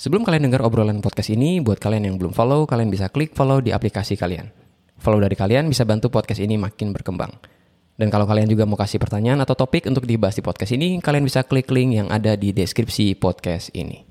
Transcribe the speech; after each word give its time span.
Sebelum 0.00 0.24
kalian 0.24 0.48
dengar 0.48 0.64
obrolan 0.64 1.04
podcast 1.04 1.28
ini, 1.28 1.60
buat 1.60 1.76
kalian 1.76 2.08
yang 2.08 2.16
belum 2.16 2.32
follow, 2.32 2.64
kalian 2.64 2.88
bisa 2.88 3.12
klik 3.12 3.36
follow 3.36 3.60
di 3.60 3.68
aplikasi 3.68 4.16
kalian. 4.16 4.48
Follow 4.96 5.20
dari 5.20 5.36
kalian 5.36 5.68
bisa 5.68 5.84
bantu 5.84 6.08
podcast 6.08 6.40
ini 6.40 6.56
makin 6.56 6.96
berkembang. 6.96 7.28
Dan 8.00 8.08
kalau 8.08 8.24
kalian 8.24 8.48
juga 8.48 8.64
mau 8.64 8.80
kasih 8.80 8.96
pertanyaan 8.96 9.44
atau 9.44 9.52
topik 9.52 9.84
untuk 9.84 10.08
dibahas 10.08 10.32
di 10.32 10.40
podcast 10.40 10.72
ini, 10.72 11.04
kalian 11.04 11.28
bisa 11.28 11.44
klik 11.44 11.68
link 11.68 12.00
yang 12.00 12.08
ada 12.08 12.32
di 12.32 12.48
deskripsi 12.48 13.12
podcast 13.20 13.76
ini. 13.76 14.09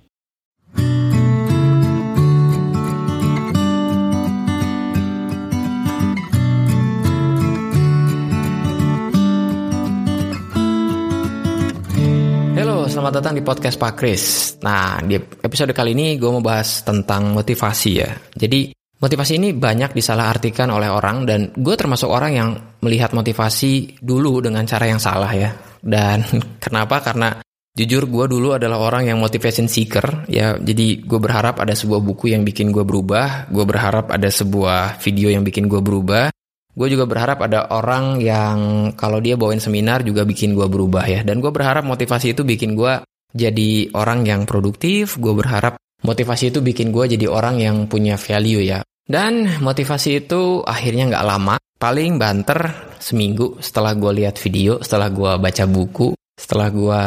Selamat 12.90 13.22
datang 13.22 13.38
di 13.38 13.46
podcast 13.46 13.78
Pak 13.78 13.94
Kris. 13.94 14.24
Nah, 14.66 14.98
di 15.06 15.14
episode 15.22 15.70
kali 15.78 15.94
ini 15.94 16.18
gue 16.18 16.26
mau 16.26 16.42
bahas 16.42 16.82
tentang 16.82 17.38
motivasi 17.38 17.92
ya. 17.94 18.10
Jadi, 18.34 18.74
motivasi 18.74 19.38
ini 19.38 19.54
banyak 19.54 19.94
disalahartikan 19.94 20.74
oleh 20.74 20.90
orang 20.90 21.22
dan 21.30 21.54
gue 21.54 21.76
termasuk 21.78 22.10
orang 22.10 22.32
yang 22.34 22.50
melihat 22.82 23.14
motivasi 23.14 24.02
dulu 24.02 24.42
dengan 24.42 24.66
cara 24.66 24.90
yang 24.90 24.98
salah 24.98 25.30
ya. 25.30 25.54
Dan 25.78 26.26
kenapa? 26.66 27.06
Karena 27.06 27.38
jujur 27.78 28.10
gue 28.10 28.26
dulu 28.26 28.58
adalah 28.58 28.82
orang 28.82 29.14
yang 29.14 29.22
motivation 29.22 29.70
seeker 29.70 30.26
ya. 30.26 30.58
Jadi 30.58 31.06
gue 31.06 31.20
berharap 31.22 31.62
ada 31.62 31.78
sebuah 31.78 32.02
buku 32.02 32.34
yang 32.34 32.42
bikin 32.42 32.74
gue 32.74 32.82
berubah. 32.82 33.54
Gue 33.54 33.70
berharap 33.70 34.10
ada 34.10 34.34
sebuah 34.34 34.98
video 34.98 35.30
yang 35.30 35.46
bikin 35.46 35.70
gue 35.70 35.78
berubah. 35.78 36.34
Gue 36.80 36.88
juga 36.88 37.04
berharap 37.04 37.44
ada 37.44 37.68
orang 37.76 38.24
yang 38.24 38.58
kalau 38.96 39.20
dia 39.20 39.36
bawain 39.36 39.60
seminar 39.60 40.00
juga 40.08 40.24
bikin 40.24 40.56
gue 40.56 40.64
berubah 40.64 41.04
ya. 41.04 41.28
Dan 41.28 41.44
gue 41.44 41.52
berharap 41.52 41.84
motivasi 41.84 42.32
itu 42.32 42.48
bikin 42.48 42.80
gue 42.80 43.04
jadi 43.36 43.92
orang 43.92 44.24
yang 44.24 44.48
produktif. 44.48 45.20
Gue 45.20 45.36
berharap 45.36 45.76
motivasi 46.08 46.56
itu 46.56 46.64
bikin 46.64 46.96
gue 46.96 47.20
jadi 47.20 47.28
orang 47.28 47.60
yang 47.60 47.92
punya 47.92 48.16
value 48.16 48.64
ya. 48.64 48.80
Dan 49.04 49.60
motivasi 49.60 50.24
itu 50.24 50.64
akhirnya 50.64 51.12
nggak 51.12 51.28
lama. 51.28 51.60
Paling 51.76 52.16
banter 52.16 52.92
seminggu 52.96 53.60
setelah 53.60 53.92
gue 54.00 54.24
lihat 54.24 54.40
video, 54.40 54.80
setelah 54.80 55.12
gue 55.12 55.32
baca 55.36 55.64
buku, 55.68 56.16
setelah 56.36 56.68
gue 56.72 57.04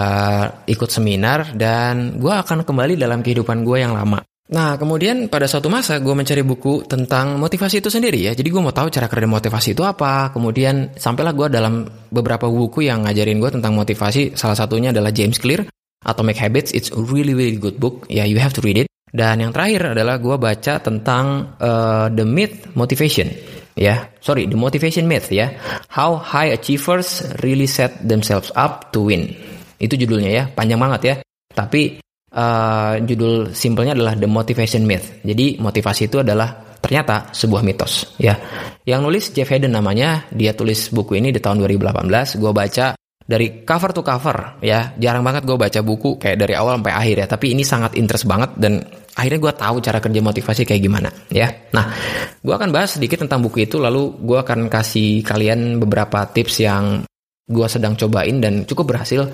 ikut 0.68 0.90
seminar, 0.92 1.52
dan 1.56 2.20
gue 2.20 2.32
akan 2.32 2.64
kembali 2.64 2.96
dalam 3.00 3.20
kehidupan 3.20 3.64
gue 3.64 3.80
yang 3.80 3.96
lama. 3.96 4.20
Nah, 4.52 4.76
kemudian 4.76 5.32
pada 5.32 5.48
suatu 5.48 5.72
masa 5.72 5.96
gue 5.96 6.12
mencari 6.12 6.44
buku 6.44 6.84
tentang 6.84 7.40
motivasi 7.40 7.80
itu 7.80 7.88
sendiri 7.88 8.20
ya. 8.20 8.36
Jadi 8.36 8.52
gue 8.52 8.60
mau 8.60 8.74
tahu 8.74 8.92
cara 8.92 9.08
kerja 9.08 9.24
motivasi 9.24 9.72
itu 9.72 9.80
apa. 9.80 10.28
Kemudian 10.28 10.92
sampailah 10.92 11.32
gue 11.32 11.48
dalam 11.48 11.88
beberapa 12.12 12.52
buku 12.52 12.84
yang 12.84 13.08
ngajarin 13.08 13.40
gue 13.40 13.48
tentang 13.48 13.72
motivasi. 13.72 14.36
Salah 14.36 14.52
satunya 14.52 14.92
adalah 14.92 15.08
James 15.08 15.40
Clear, 15.40 15.64
Atomic 16.04 16.36
Habits. 16.36 16.76
It's 16.76 16.92
a 16.92 17.00
really 17.00 17.32
really 17.32 17.56
good 17.56 17.80
book. 17.80 18.04
Ya, 18.12 18.22
yeah, 18.22 18.26
you 18.28 18.36
have 18.44 18.52
to 18.52 18.60
read 18.60 18.84
it. 18.84 18.92
Dan 19.08 19.40
yang 19.40 19.56
terakhir 19.56 19.96
adalah 19.96 20.20
gue 20.20 20.36
baca 20.36 20.80
tentang 20.84 21.56
uh, 21.56 22.12
The 22.12 22.24
Myth 22.28 22.76
Motivation. 22.76 23.32
Ya, 23.72 23.84
yeah. 23.88 23.98
sorry, 24.20 24.44
The 24.44 24.56
Motivation 24.60 25.08
Myth 25.08 25.32
ya. 25.32 25.48
How 25.88 26.20
High 26.20 26.52
Achievers 26.52 27.24
Really 27.40 27.64
Set 27.64 28.04
Themselves 28.04 28.52
Up 28.52 28.92
to 28.92 29.08
Win. 29.08 29.32
Itu 29.80 29.96
judulnya 29.96 30.28
ya, 30.28 30.44
panjang 30.52 30.76
banget 30.76 31.00
ya. 31.08 31.14
Tapi 31.56 32.00
uh, 32.32 32.94
judul 33.04 33.52
simpelnya 33.52 33.92
adalah 33.92 34.16
The 34.16 34.28
Motivation 34.28 34.88
Myth. 34.88 35.22
Jadi 35.22 35.60
motivasi 35.60 36.08
itu 36.08 36.24
adalah 36.24 36.72
ternyata 36.82 37.30
sebuah 37.30 37.62
mitos 37.62 38.18
ya. 38.18 38.34
Yang 38.82 39.00
nulis 39.00 39.24
Jeff 39.30 39.48
Haden 39.52 39.70
namanya, 39.70 40.26
dia 40.34 40.50
tulis 40.56 40.90
buku 40.90 41.20
ini 41.20 41.30
di 41.30 41.38
tahun 41.38 41.62
2018. 41.62 42.42
Gue 42.42 42.50
baca 42.50 42.98
dari 43.22 43.62
cover 43.62 43.90
to 43.94 44.02
cover 44.02 44.58
ya. 44.58 44.90
Jarang 44.98 45.22
banget 45.22 45.46
gue 45.46 45.54
baca 45.54 45.80
buku 45.80 46.18
kayak 46.18 46.42
dari 46.42 46.58
awal 46.58 46.82
sampai 46.82 46.94
akhir 46.96 47.16
ya. 47.22 47.26
Tapi 47.30 47.46
ini 47.54 47.62
sangat 47.62 47.94
interest 47.94 48.26
banget 48.26 48.58
dan 48.58 48.82
akhirnya 49.14 49.38
gue 49.38 49.52
tahu 49.54 49.76
cara 49.78 49.98
kerja 50.02 50.20
motivasi 50.20 50.62
kayak 50.66 50.82
gimana 50.82 51.08
ya. 51.30 51.48
Nah, 51.70 51.94
gue 52.42 52.54
akan 52.54 52.74
bahas 52.74 52.98
sedikit 52.98 53.22
tentang 53.22 53.38
buku 53.46 53.70
itu. 53.70 53.78
Lalu 53.78 54.18
gue 54.18 54.38
akan 54.42 54.66
kasih 54.66 55.22
kalian 55.22 55.78
beberapa 55.78 56.26
tips 56.26 56.66
yang 56.66 57.06
gue 57.46 57.66
sedang 57.70 57.94
cobain 57.94 58.42
dan 58.42 58.66
cukup 58.66 58.96
berhasil 58.96 59.30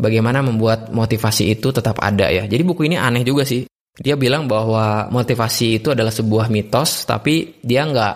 bagaimana 0.00 0.40
membuat 0.40 0.88
motivasi 0.88 1.52
itu 1.52 1.68
tetap 1.70 2.00
ada 2.00 2.32
ya. 2.32 2.48
Jadi 2.48 2.62
buku 2.64 2.88
ini 2.88 2.96
aneh 2.96 3.20
juga 3.22 3.44
sih. 3.44 3.68
Dia 4.00 4.16
bilang 4.16 4.48
bahwa 4.48 5.12
motivasi 5.12 5.82
itu 5.82 5.92
adalah 5.92 6.08
sebuah 6.08 6.48
mitos, 6.48 7.04
tapi 7.04 7.60
dia 7.60 7.84
nggak 7.84 8.14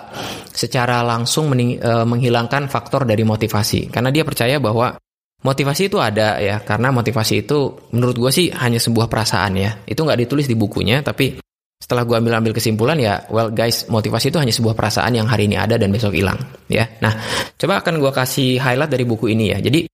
secara 0.49 1.05
langsung 1.05 1.53
mening, 1.53 1.77
e, 1.77 1.93
menghilangkan 2.09 2.73
faktor 2.73 3.05
dari 3.05 3.21
motivasi. 3.21 3.93
Karena 3.93 4.09
dia 4.09 4.25
percaya 4.25 4.57
bahwa 4.57 4.97
motivasi 5.45 5.93
itu 5.93 6.01
ada 6.01 6.41
ya, 6.41 6.65
karena 6.65 6.89
motivasi 6.89 7.45
itu 7.45 7.91
menurut 7.93 8.17
gue 8.17 8.31
sih 8.33 8.49
hanya 8.49 8.81
sebuah 8.81 9.13
perasaan 9.13 9.61
ya. 9.61 9.77
Itu 9.85 10.09
nggak 10.09 10.25
ditulis 10.25 10.49
di 10.49 10.57
bukunya, 10.57 11.05
tapi 11.05 11.37
setelah 11.77 12.09
gue 12.09 12.17
ambil-ambil 12.17 12.57
kesimpulan 12.57 12.97
ya, 12.97 13.29
well 13.29 13.53
guys, 13.53 13.85
motivasi 13.93 14.33
itu 14.33 14.41
hanya 14.41 14.57
sebuah 14.57 14.73
perasaan 14.73 15.13
yang 15.21 15.29
hari 15.29 15.53
ini 15.53 15.61
ada 15.61 15.77
dan 15.77 15.93
besok 15.93 16.17
hilang 16.17 16.41
ya. 16.65 16.89
Nah, 17.05 17.13
coba 17.61 17.85
akan 17.85 18.01
gue 18.01 18.09
kasih 18.09 18.57
highlight 18.57 18.89
dari 18.89 19.05
buku 19.05 19.37
ini 19.37 19.53
ya. 19.53 19.61
Jadi 19.61 19.85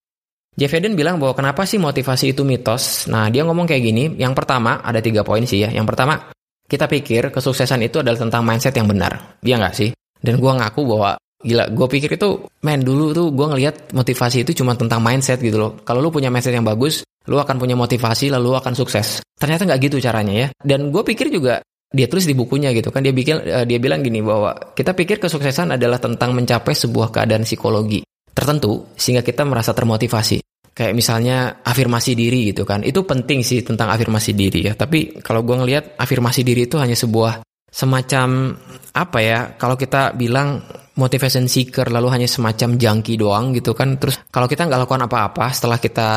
Jeff 0.59 0.75
Eden 0.75 0.99
bilang 0.99 1.23
bahwa 1.23 1.33
kenapa 1.39 1.63
sih 1.63 1.79
motivasi 1.79 2.35
itu 2.35 2.43
mitos? 2.43 3.07
Nah, 3.07 3.31
dia 3.31 3.47
ngomong 3.47 3.71
kayak 3.71 3.83
gini. 3.87 4.05
Yang 4.19 4.35
pertama, 4.43 4.83
ada 4.83 4.99
tiga 4.99 5.23
poin 5.23 5.47
sih 5.47 5.63
ya. 5.63 5.71
Yang 5.71 5.95
pertama, 5.95 6.19
kita 6.67 6.91
pikir 6.91 7.31
kesuksesan 7.31 7.81
itu 7.87 8.03
adalah 8.03 8.19
tentang 8.19 8.43
mindset 8.43 8.75
yang 8.75 8.91
benar. 8.91 9.39
Iya 9.41 9.63
nggak 9.63 9.75
sih? 9.75 9.91
Dan 10.21 10.43
gue 10.43 10.53
ngaku 10.53 10.81
bahwa 10.85 11.17
gila, 11.41 11.65
gue 11.71 11.87
pikir 11.87 12.19
itu, 12.19 12.45
main 12.67 12.83
dulu 12.83 13.15
tuh 13.15 13.27
gue 13.33 13.47
ngelihat 13.57 13.95
motivasi 13.95 14.45
itu 14.45 14.53
cuma 14.61 14.75
tentang 14.75 15.01
mindset 15.01 15.39
gitu 15.41 15.57
loh. 15.57 15.71
Kalau 15.87 16.03
lu 16.03 16.13
punya 16.13 16.29
mindset 16.29 16.53
yang 16.53 16.67
bagus, 16.67 17.07
lu 17.31 17.39
akan 17.39 17.57
punya 17.57 17.79
motivasi 17.79 18.29
lalu 18.29 18.53
lu 18.53 18.59
akan 18.59 18.75
sukses. 18.75 19.25
Ternyata 19.39 19.65
nggak 19.65 19.81
gitu 19.87 19.97
caranya 20.03 20.35
ya. 20.35 20.49
Dan 20.61 20.93
gue 20.93 21.03
pikir 21.07 21.33
juga 21.33 21.65
dia 21.91 22.07
tulis 22.07 22.23
di 22.23 22.39
bukunya 22.39 22.71
gitu 22.71 22.95
kan 22.95 23.03
dia 23.03 23.11
bikin 23.11 23.43
uh, 23.43 23.67
dia 23.67 23.83
bilang 23.83 23.99
gini 23.99 24.23
bahwa 24.23 24.55
kita 24.79 24.95
pikir 24.95 25.19
kesuksesan 25.19 25.75
adalah 25.75 25.99
tentang 25.99 26.31
mencapai 26.39 26.71
sebuah 26.71 27.11
keadaan 27.11 27.43
psikologi 27.43 27.99
tertentu 28.33 28.91
sehingga 28.97 29.25
kita 29.27 29.47
merasa 29.47 29.75
termotivasi. 29.77 30.43
Kayak 30.71 30.95
misalnya 30.97 31.61
afirmasi 31.67 32.17
diri 32.17 32.55
gitu 32.55 32.63
kan. 32.65 32.81
Itu 32.87 33.05
penting 33.05 33.45
sih 33.45 33.61
tentang 33.61 33.91
afirmasi 33.93 34.33
diri 34.33 34.71
ya. 34.71 34.73
Tapi 34.79 35.21
kalau 35.21 35.45
gue 35.45 35.57
ngelihat 35.61 35.99
afirmasi 35.99 36.47
diri 36.47 36.65
itu 36.71 36.81
hanya 36.81 36.97
sebuah 36.97 37.45
semacam 37.71 38.59
apa 38.91 39.19
ya 39.23 39.55
kalau 39.55 39.79
kita 39.79 40.19
bilang 40.19 40.59
motivation 40.99 41.47
seeker 41.47 41.87
lalu 41.87 42.11
hanya 42.11 42.27
semacam 42.27 42.75
jangki 42.75 43.15
doang 43.15 43.55
gitu 43.55 43.73
kan 43.79 43.95
terus 43.97 44.19
kalau 44.29 44.51
kita 44.51 44.67
nggak 44.67 44.85
lakukan 44.85 45.07
apa-apa 45.07 45.55
setelah 45.55 45.79
kita 45.79 46.09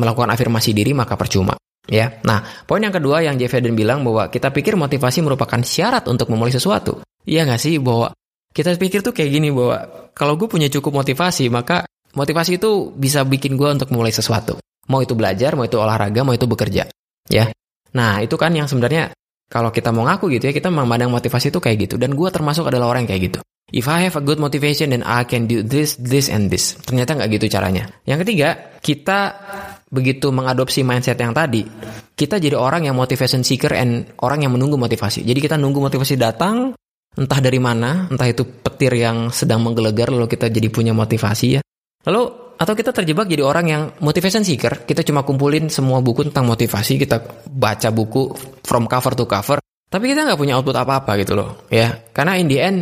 melakukan 0.00 0.32
afirmasi 0.32 0.72
diri 0.72 0.96
maka 0.96 1.14
percuma 1.20 1.52
ya 1.84 2.08
nah 2.24 2.40
poin 2.64 2.80
yang 2.80 2.96
kedua 2.96 3.20
yang 3.20 3.36
Jeff 3.36 3.52
Eden 3.52 3.76
bilang 3.76 4.00
bahwa 4.00 4.32
kita 4.32 4.48
pikir 4.48 4.80
motivasi 4.80 5.20
merupakan 5.20 5.60
syarat 5.60 6.08
untuk 6.08 6.32
memulai 6.32 6.56
sesuatu 6.56 7.04
iya 7.28 7.44
nggak 7.44 7.60
sih 7.60 7.76
bahwa 7.76 8.08
kita 8.54 8.70
pikir 8.78 9.02
tuh 9.02 9.10
kayak 9.10 9.30
gini 9.34 9.50
bahwa 9.50 10.10
kalau 10.14 10.38
gue 10.38 10.46
punya 10.46 10.70
cukup 10.70 11.02
motivasi, 11.02 11.50
maka 11.50 11.82
motivasi 12.14 12.62
itu 12.62 12.94
bisa 12.94 13.26
bikin 13.26 13.58
gue 13.58 13.66
untuk 13.66 13.90
mulai 13.90 14.14
sesuatu. 14.14 14.62
Mau 14.86 15.02
itu 15.02 15.18
belajar, 15.18 15.58
mau 15.58 15.66
itu 15.66 15.74
olahraga, 15.74 16.22
mau 16.22 16.30
itu 16.30 16.46
bekerja. 16.46 16.86
Ya. 17.26 17.50
Nah, 17.98 18.22
itu 18.22 18.38
kan 18.38 18.54
yang 18.54 18.70
sebenarnya 18.70 19.10
kalau 19.50 19.74
kita 19.74 19.90
mau 19.90 20.06
ngaku 20.06 20.38
gitu 20.38 20.48
ya, 20.48 20.52
kita 20.54 20.70
memandang 20.70 21.10
motivasi 21.10 21.50
itu 21.50 21.58
kayak 21.58 21.90
gitu. 21.90 21.94
Dan 21.98 22.14
gue 22.14 22.28
termasuk 22.30 22.70
adalah 22.70 22.94
orang 22.94 23.04
yang 23.04 23.10
kayak 23.18 23.22
gitu. 23.34 23.40
If 23.74 23.90
I 23.90 24.06
have 24.06 24.14
a 24.14 24.22
good 24.22 24.38
motivation, 24.38 24.94
then 24.94 25.02
I 25.02 25.26
can 25.26 25.50
do 25.50 25.66
this, 25.66 25.98
this, 25.98 26.30
and 26.30 26.46
this. 26.46 26.78
Ternyata 26.78 27.18
nggak 27.18 27.28
gitu 27.40 27.50
caranya. 27.50 27.90
Yang 28.06 28.28
ketiga, 28.28 28.78
kita 28.78 29.18
begitu 29.90 30.30
mengadopsi 30.30 30.86
mindset 30.86 31.18
yang 31.18 31.34
tadi, 31.34 31.66
kita 32.14 32.38
jadi 32.38 32.54
orang 32.54 32.86
yang 32.86 32.94
motivation 32.94 33.42
seeker 33.42 33.74
and 33.74 34.14
orang 34.22 34.46
yang 34.46 34.54
menunggu 34.54 34.78
motivasi. 34.78 35.26
Jadi 35.26 35.38
kita 35.42 35.56
nunggu 35.58 35.80
motivasi 35.90 36.14
datang, 36.14 36.76
entah 37.14 37.40
dari 37.40 37.62
mana, 37.62 38.10
entah 38.10 38.26
itu 38.26 38.42
petir 38.42 38.94
yang 38.98 39.30
sedang 39.30 39.62
menggelegar 39.62 40.10
lalu 40.10 40.26
kita 40.26 40.50
jadi 40.50 40.68
punya 40.70 40.92
motivasi 40.92 41.46
ya. 41.58 41.60
Lalu 42.04 42.22
atau 42.54 42.74
kita 42.74 42.94
terjebak 42.94 43.26
jadi 43.26 43.42
orang 43.42 43.66
yang 43.66 43.82
motivation 43.98 44.46
seeker, 44.46 44.86
kita 44.86 45.02
cuma 45.02 45.26
kumpulin 45.26 45.66
semua 45.66 45.98
buku 45.98 46.22
tentang 46.30 46.46
motivasi, 46.46 47.02
kita 47.02 47.18
baca 47.50 47.90
buku 47.90 48.30
from 48.62 48.86
cover 48.86 49.18
to 49.18 49.26
cover, 49.26 49.58
tapi 49.90 50.14
kita 50.14 50.22
nggak 50.22 50.38
punya 50.38 50.54
output 50.58 50.76
apa-apa 50.78 51.18
gitu 51.18 51.34
loh, 51.34 51.66
ya. 51.66 51.90
Karena 52.14 52.38
in 52.38 52.46
the 52.46 52.58
end 52.62 52.78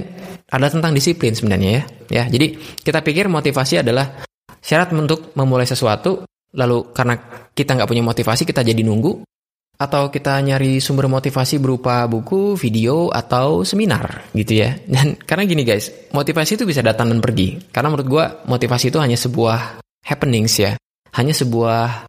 ada 0.53 0.69
tentang 0.69 0.93
disiplin 0.93 1.33
sebenarnya 1.33 1.71
ya. 1.73 1.83
Ya, 2.13 2.25
jadi 2.29 2.53
kita 2.85 3.01
pikir 3.01 3.33
motivasi 3.33 3.81
adalah 3.81 4.21
syarat 4.61 4.93
untuk 4.93 5.33
memulai 5.41 5.65
sesuatu, 5.65 6.29
lalu 6.53 6.93
karena 6.93 7.17
kita 7.57 7.73
nggak 7.73 7.89
punya 7.89 8.05
motivasi 8.05 8.45
kita 8.45 8.61
jadi 8.61 8.85
nunggu, 8.85 9.25
atau 9.79 10.13
kita 10.13 10.39
nyari 10.39 10.79
sumber 10.79 11.11
motivasi 11.11 11.59
berupa 11.59 12.07
buku, 12.07 12.55
video, 12.55 13.11
atau 13.11 13.67
seminar 13.67 14.31
gitu 14.37 14.63
ya. 14.63 14.79
Dan 14.93 15.19
karena 15.19 15.43
gini 15.49 15.63
guys, 15.67 15.91
motivasi 16.15 16.61
itu 16.61 16.65
bisa 16.69 16.85
datang 16.85 17.11
dan 17.11 17.19
pergi. 17.19 17.59
Karena 17.75 17.91
menurut 17.91 18.09
gue 18.09 18.25
motivasi 18.47 18.95
itu 18.95 18.99
hanya 19.03 19.19
sebuah 19.19 19.83
happenings 20.07 20.55
ya, 20.59 20.79
hanya 21.19 21.35
sebuah 21.35 22.07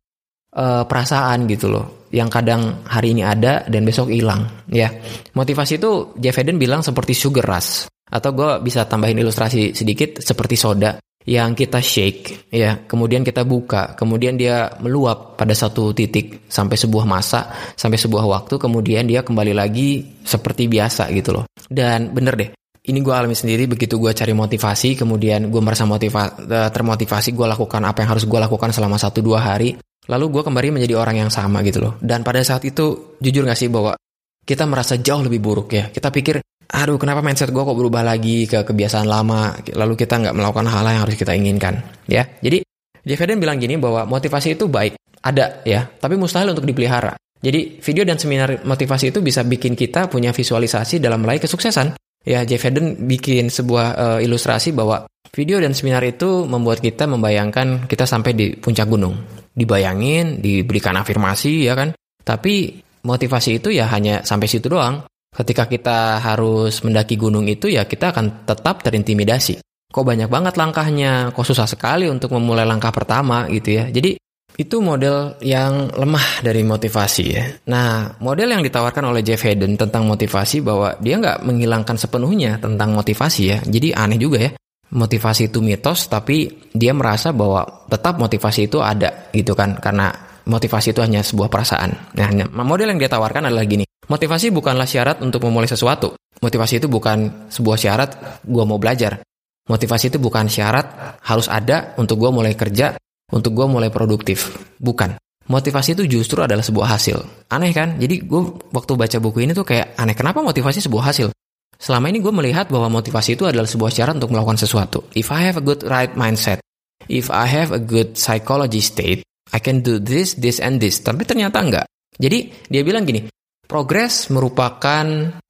uh, 0.54 0.84
perasaan 0.86 1.50
gitu 1.50 1.74
loh, 1.74 2.10
yang 2.14 2.30
kadang 2.30 2.86
hari 2.86 3.18
ini 3.18 3.26
ada 3.26 3.66
dan 3.66 3.82
besok 3.82 4.14
hilang 4.14 4.46
ya. 4.70 4.94
Motivasi 5.34 5.82
itu 5.82 6.14
Jeff 6.22 6.38
Eden 6.38 6.62
bilang 6.62 6.86
seperti 6.86 7.18
sugar 7.18 7.46
rush. 7.46 7.90
Atau 8.14 8.38
gue 8.38 8.62
bisa 8.62 8.86
tambahin 8.86 9.18
ilustrasi 9.18 9.74
sedikit 9.74 10.22
seperti 10.22 10.54
soda. 10.54 11.02
Yang 11.28 11.56
kita 11.56 11.80
shake 11.80 12.52
ya. 12.52 12.84
Kemudian 12.84 13.24
kita 13.24 13.48
buka. 13.48 13.96
Kemudian 13.96 14.36
dia 14.36 14.72
meluap 14.80 15.40
pada 15.40 15.56
satu 15.56 15.96
titik 15.96 16.48
sampai 16.52 16.76
sebuah 16.76 17.06
masa 17.08 17.52
sampai 17.76 18.00
sebuah 18.00 18.26
waktu. 18.28 18.60
Kemudian 18.60 19.08
dia 19.08 19.24
kembali 19.24 19.56
lagi 19.56 20.20
seperti 20.24 20.68
biasa 20.68 21.12
gitu 21.16 21.42
loh. 21.42 21.46
Dan 21.68 22.12
bener 22.12 22.36
deh 22.36 22.50
ini 22.84 23.00
gue 23.00 23.14
alami 23.16 23.36
sendiri. 23.36 23.64
Begitu 23.68 23.96
gue 23.96 24.12
cari 24.12 24.36
motivasi 24.36 25.00
kemudian 25.00 25.48
gue 25.48 25.62
merasa 25.64 25.88
motiva 25.88 26.36
eh, 26.36 26.70
termotivasi 26.72 27.32
gue 27.32 27.48
lakukan 27.48 27.82
apa 27.84 28.04
yang 28.04 28.10
harus 28.16 28.28
gue 28.28 28.40
lakukan 28.40 28.70
selama 28.76 29.00
satu 29.00 29.24
dua 29.24 29.40
hari. 29.40 29.80
Lalu 30.04 30.26
gue 30.40 30.44
kembali 30.44 30.68
menjadi 30.76 31.00
orang 31.00 31.16
yang 31.24 31.32
sama 31.32 31.64
gitu 31.64 31.80
loh. 31.80 31.94
Dan 32.04 32.28
pada 32.28 32.44
saat 32.44 32.68
itu 32.68 33.16
jujur 33.24 33.48
gak 33.48 33.56
sih 33.56 33.72
bahwa 33.72 33.96
kita 34.44 34.68
merasa 34.68 35.00
jauh 35.00 35.24
lebih 35.24 35.40
buruk 35.40 35.72
ya? 35.72 35.88
Kita 35.88 36.12
pikir 36.12 36.44
aduh 36.70 36.98
kenapa 37.02 37.20
mindset 37.20 37.52
gue 37.52 37.64
kok 37.64 37.78
berubah 37.78 38.06
lagi 38.06 38.48
ke 38.48 38.64
kebiasaan 38.64 39.08
lama? 39.08 39.56
Lalu 39.74 39.94
kita 40.00 40.20
nggak 40.20 40.36
melakukan 40.36 40.68
hal 40.70 40.86
yang 40.88 41.04
harus 41.04 41.16
kita 41.18 41.36
inginkan 41.36 41.84
ya. 42.08 42.24
Jadi 42.40 42.64
Jeff 43.04 43.20
Eden 43.20 43.44
bilang 43.44 43.60
gini 43.60 43.76
bahwa 43.76 44.08
motivasi 44.08 44.56
itu 44.56 44.72
baik 44.72 44.96
ada 45.24 45.64
ya 45.68 45.88
tapi 45.88 46.16
mustahil 46.16 46.52
untuk 46.56 46.64
dipelihara. 46.64 47.20
Jadi 47.44 47.84
video 47.84 48.08
dan 48.08 48.16
seminar 48.16 48.64
motivasi 48.64 49.12
itu 49.12 49.20
bisa 49.20 49.44
bikin 49.44 49.76
kita 49.76 50.08
punya 50.08 50.32
visualisasi 50.32 51.04
dalam 51.04 51.20
meraih 51.20 51.44
kesuksesan. 51.44 52.00
Ya 52.24 52.48
Jeff 52.48 52.64
Eden 52.64 53.04
bikin 53.04 53.52
sebuah 53.52 53.88
uh, 54.00 54.20
ilustrasi 54.24 54.72
bahwa 54.72 55.04
video 55.36 55.60
dan 55.60 55.76
seminar 55.76 56.00
itu 56.08 56.48
membuat 56.48 56.80
kita 56.80 57.04
membayangkan 57.04 57.92
kita 57.92 58.08
sampai 58.08 58.32
di 58.32 58.56
puncak 58.56 58.88
gunung. 58.88 59.20
Dibayangin 59.52 60.40
diberikan 60.40 60.96
afirmasi 60.96 61.68
ya 61.68 61.76
kan? 61.76 61.92
Tapi 62.24 62.80
motivasi 63.04 63.60
itu 63.60 63.76
ya 63.76 63.92
hanya 63.92 64.24
sampai 64.24 64.48
situ 64.48 64.72
doang 64.72 65.04
Ketika 65.34 65.66
kita 65.66 66.22
harus 66.22 66.86
mendaki 66.86 67.18
gunung 67.18 67.50
itu 67.50 67.66
ya 67.66 67.90
kita 67.90 68.14
akan 68.14 68.46
tetap 68.46 68.86
terintimidasi. 68.86 69.60
Kok 69.94 70.06
banyak 70.06 70.30
banget 70.30 70.58
langkahnya, 70.58 71.34
kok 71.34 71.46
susah 71.46 71.70
sekali 71.70 72.10
untuk 72.10 72.34
memulai 72.34 72.66
langkah 72.66 72.90
pertama 72.90 73.46
gitu 73.50 73.78
ya. 73.78 73.90
Jadi 73.90 74.18
itu 74.54 74.78
model 74.82 75.42
yang 75.42 75.90
lemah 75.94 76.46
dari 76.46 76.62
motivasi 76.62 77.24
ya. 77.26 77.46
Nah, 77.70 78.14
model 78.22 78.54
yang 78.54 78.62
ditawarkan 78.62 79.10
oleh 79.10 79.26
Jeff 79.26 79.42
Haden 79.42 79.74
tentang 79.74 80.06
motivasi 80.06 80.62
bahwa 80.62 80.94
dia 81.02 81.18
nggak 81.18 81.42
menghilangkan 81.42 81.98
sepenuhnya 81.98 82.62
tentang 82.62 82.94
motivasi 82.94 83.42
ya. 83.50 83.58
Jadi 83.66 83.90
aneh 83.94 84.22
juga 84.22 84.38
ya. 84.38 84.52
Motivasi 84.94 85.50
itu 85.50 85.58
mitos, 85.66 86.06
tapi 86.06 86.70
dia 86.70 86.94
merasa 86.94 87.34
bahwa 87.34 87.66
tetap 87.90 88.22
motivasi 88.22 88.70
itu 88.70 88.78
ada 88.78 89.34
gitu 89.34 89.58
kan. 89.58 89.74
Karena 89.82 90.14
motivasi 90.46 90.94
itu 90.94 91.02
hanya 91.02 91.26
sebuah 91.26 91.50
perasaan. 91.50 92.14
Nah, 92.14 92.30
model 92.62 92.94
yang 92.94 93.02
dia 93.02 93.10
tawarkan 93.10 93.50
adalah 93.50 93.66
gini. 93.66 93.90
Motivasi 94.08 94.52
bukanlah 94.52 94.88
syarat 94.88 95.24
untuk 95.24 95.48
memulai 95.48 95.70
sesuatu. 95.70 96.16
Motivasi 96.44 96.84
itu 96.84 96.92
bukan 96.92 97.48
sebuah 97.48 97.78
syarat 97.80 98.10
gue 98.44 98.64
mau 98.68 98.76
belajar. 98.76 99.24
Motivasi 99.64 100.12
itu 100.12 100.20
bukan 100.20 100.52
syarat 100.52 101.18
harus 101.24 101.48
ada 101.48 101.96
untuk 101.96 102.20
gue 102.20 102.32
mulai 102.36 102.52
kerja, 102.52 103.00
untuk 103.32 103.56
gue 103.56 103.64
mulai 103.64 103.88
produktif. 103.88 104.52
Bukan. 104.76 105.16
Motivasi 105.44 105.96
itu 105.96 106.04
justru 106.08 106.44
adalah 106.44 106.64
sebuah 106.64 107.00
hasil. 107.00 107.48
Aneh 107.52 107.72
kan? 107.72 107.96
Jadi 108.00 108.28
gue 108.28 108.42
waktu 108.76 108.92
baca 108.96 109.18
buku 109.24 109.48
ini 109.48 109.52
tuh 109.56 109.64
kayak 109.64 109.96
aneh. 109.96 110.16
Kenapa 110.16 110.44
motivasi 110.44 110.84
sebuah 110.84 111.12
hasil? 111.12 111.32
Selama 111.80 112.08
ini 112.12 112.24
gue 112.24 112.32
melihat 112.32 112.72
bahwa 112.72 113.00
motivasi 113.00 113.36
itu 113.36 113.44
adalah 113.44 113.68
sebuah 113.68 113.92
syarat 113.92 114.16
untuk 114.20 114.32
melakukan 114.32 114.56
sesuatu. 114.56 115.04
If 115.16 115.32
I 115.36 115.52
have 115.52 115.60
a 115.60 115.64
good 115.64 115.84
right 115.84 116.12
mindset, 116.16 116.64
if 117.12 117.28
I 117.28 117.44
have 117.44 117.76
a 117.76 117.80
good 117.80 118.16
psychology 118.16 118.80
state, 118.80 119.24
I 119.52 119.60
can 119.60 119.84
do 119.84 120.00
this, 120.00 120.40
this, 120.40 120.64
and 120.64 120.80
this. 120.80 121.04
Tapi 121.04 121.28
ternyata 121.28 121.60
enggak. 121.60 121.86
Jadi 122.16 122.72
dia 122.72 122.82
bilang 122.88 123.04
gini, 123.04 123.28
Progres 123.64 124.30
merupakan 124.30 125.06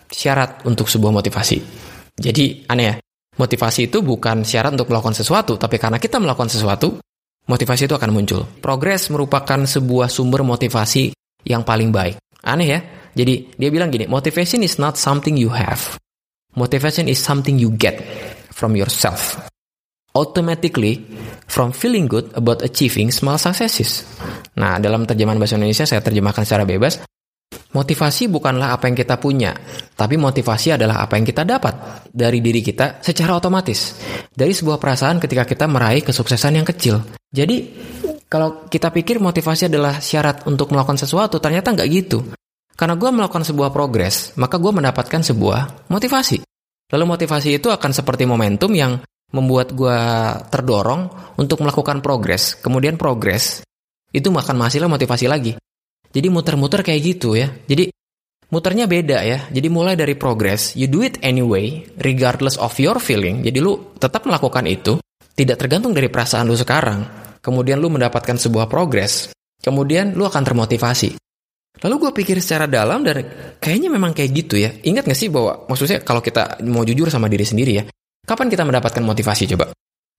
syarat 0.07 0.63
untuk 0.69 0.85
sebuah 0.85 1.11
motivasi. 1.11 1.57
Jadi 2.13 2.69
aneh 2.69 2.85
ya, 2.85 2.95
motivasi 3.41 3.89
itu 3.89 4.05
bukan 4.05 4.45
syarat 4.45 4.77
untuk 4.77 4.93
melakukan 4.93 5.17
sesuatu, 5.17 5.57
tapi 5.57 5.81
karena 5.81 5.97
kita 5.97 6.21
melakukan 6.21 6.53
sesuatu, 6.53 7.01
motivasi 7.49 7.89
itu 7.89 7.95
akan 7.97 8.11
muncul. 8.13 8.45
Progres 8.61 9.09
merupakan 9.09 9.65
sebuah 9.65 10.07
sumber 10.13 10.45
motivasi 10.45 11.09
yang 11.49 11.65
paling 11.65 11.89
baik. 11.89 12.21
Aneh 12.45 12.67
ya? 12.69 12.79
Jadi 13.13 13.53
dia 13.57 13.69
bilang 13.69 13.89
gini, 13.93 14.05
motivation 14.09 14.61
is 14.61 14.77
not 14.77 14.97
something 14.97 15.37
you 15.37 15.49
have. 15.49 15.97
Motivation 16.53 17.09
is 17.09 17.17
something 17.17 17.57
you 17.57 17.73
get 17.73 17.97
from 18.53 18.77
yourself. 18.77 19.41
Automatically 20.13 21.01
from 21.49 21.73
feeling 21.73 22.05
good 22.05 22.29
about 22.37 22.61
achieving 22.61 23.09
small 23.09 23.41
successes. 23.41 24.05
Nah, 24.53 24.77
dalam 24.77 25.09
terjemahan 25.09 25.41
bahasa 25.41 25.57
Indonesia 25.57 25.89
saya 25.89 26.05
terjemahkan 26.05 26.45
secara 26.45 26.69
bebas. 26.69 27.01
Motivasi 27.73 28.29
bukanlah 28.29 28.77
apa 28.77 28.85
yang 28.85 28.93
kita 28.93 29.17
punya, 29.17 29.49
tapi 29.97 30.13
motivasi 30.13 30.77
adalah 30.77 31.01
apa 31.01 31.17
yang 31.17 31.25
kita 31.25 31.41
dapat 31.41 32.05
dari 32.13 32.37
diri 32.37 32.61
kita 32.61 33.01
secara 33.01 33.33
otomatis. 33.33 33.97
Dari 34.29 34.53
sebuah 34.53 34.77
perasaan 34.77 35.17
ketika 35.17 35.41
kita 35.41 35.65
meraih 35.65 36.05
kesuksesan 36.05 36.61
yang 36.61 36.67
kecil. 36.69 37.01
Jadi, 37.33 37.73
kalau 38.29 38.69
kita 38.69 38.93
pikir 38.93 39.17
motivasi 39.17 39.73
adalah 39.73 39.97
syarat 39.97 40.45
untuk 40.45 40.69
melakukan 40.69 41.01
sesuatu, 41.01 41.41
ternyata 41.41 41.73
nggak 41.73 41.89
gitu. 41.89 42.21
Karena 42.77 42.93
gue 42.93 43.09
melakukan 43.09 43.41
sebuah 43.41 43.73
progres, 43.73 44.37
maka 44.37 44.61
gue 44.61 44.69
mendapatkan 44.69 45.21
sebuah 45.25 45.89
motivasi. 45.89 46.45
Lalu 46.93 47.05
motivasi 47.09 47.57
itu 47.57 47.73
akan 47.73 47.89
seperti 47.89 48.29
momentum 48.29 48.69
yang 48.77 49.01
membuat 49.33 49.73
gue 49.73 49.99
terdorong 50.53 51.09
untuk 51.41 51.65
melakukan 51.65 52.05
progres. 52.05 52.53
Kemudian 52.61 53.01
progres 53.01 53.65
itu 54.13 54.29
makan 54.29 54.61
hasilnya 54.61 54.89
motivasi 54.89 55.25
lagi. 55.25 55.57
Jadi 56.13 56.27
muter-muter 56.29 56.85
kayak 56.85 57.01
gitu 57.01 57.33
ya. 57.33 57.49
Jadi 57.65 57.89
muternya 58.53 58.85
beda 58.85 59.25
ya. 59.25 59.49
Jadi 59.49 59.67
mulai 59.73 59.97
dari 59.97 60.13
progress, 60.13 60.77
you 60.77 60.85
do 60.85 61.01
it 61.01 61.17
anyway, 61.25 61.81
regardless 61.97 62.61
of 62.61 62.69
your 62.77 63.01
feeling. 63.01 63.41
Jadi 63.41 63.57
lu 63.57 63.97
tetap 63.97 64.29
melakukan 64.29 64.69
itu, 64.69 65.01
tidak 65.33 65.57
tergantung 65.57 65.97
dari 65.97 66.13
perasaan 66.13 66.45
lu 66.45 66.53
sekarang. 66.53 67.01
Kemudian 67.41 67.81
lu 67.81 67.89
mendapatkan 67.89 68.37
sebuah 68.37 68.69
progress. 68.69 69.33
Kemudian 69.57 70.13
lu 70.13 70.29
akan 70.29 70.45
termotivasi. 70.45 71.17
Lalu 71.81 71.95
gue 71.97 72.11
pikir 72.23 72.37
secara 72.39 72.69
dalam 72.69 73.01
dan 73.01 73.25
kayaknya 73.57 73.89
memang 73.89 74.13
kayak 74.13 74.29
gitu 74.31 74.55
ya. 74.61 74.69
Ingat 74.85 75.09
gak 75.09 75.17
sih 75.17 75.27
bahwa 75.33 75.65
maksudnya 75.65 75.99
kalau 76.05 76.21
kita 76.21 76.61
mau 76.69 76.85
jujur 76.85 77.09
sama 77.09 77.25
diri 77.27 77.43
sendiri 77.43 77.71
ya, 77.81 77.83
kapan 78.23 78.47
kita 78.47 78.63
mendapatkan 78.63 79.01
motivasi 79.01 79.49
coba? 79.51 79.73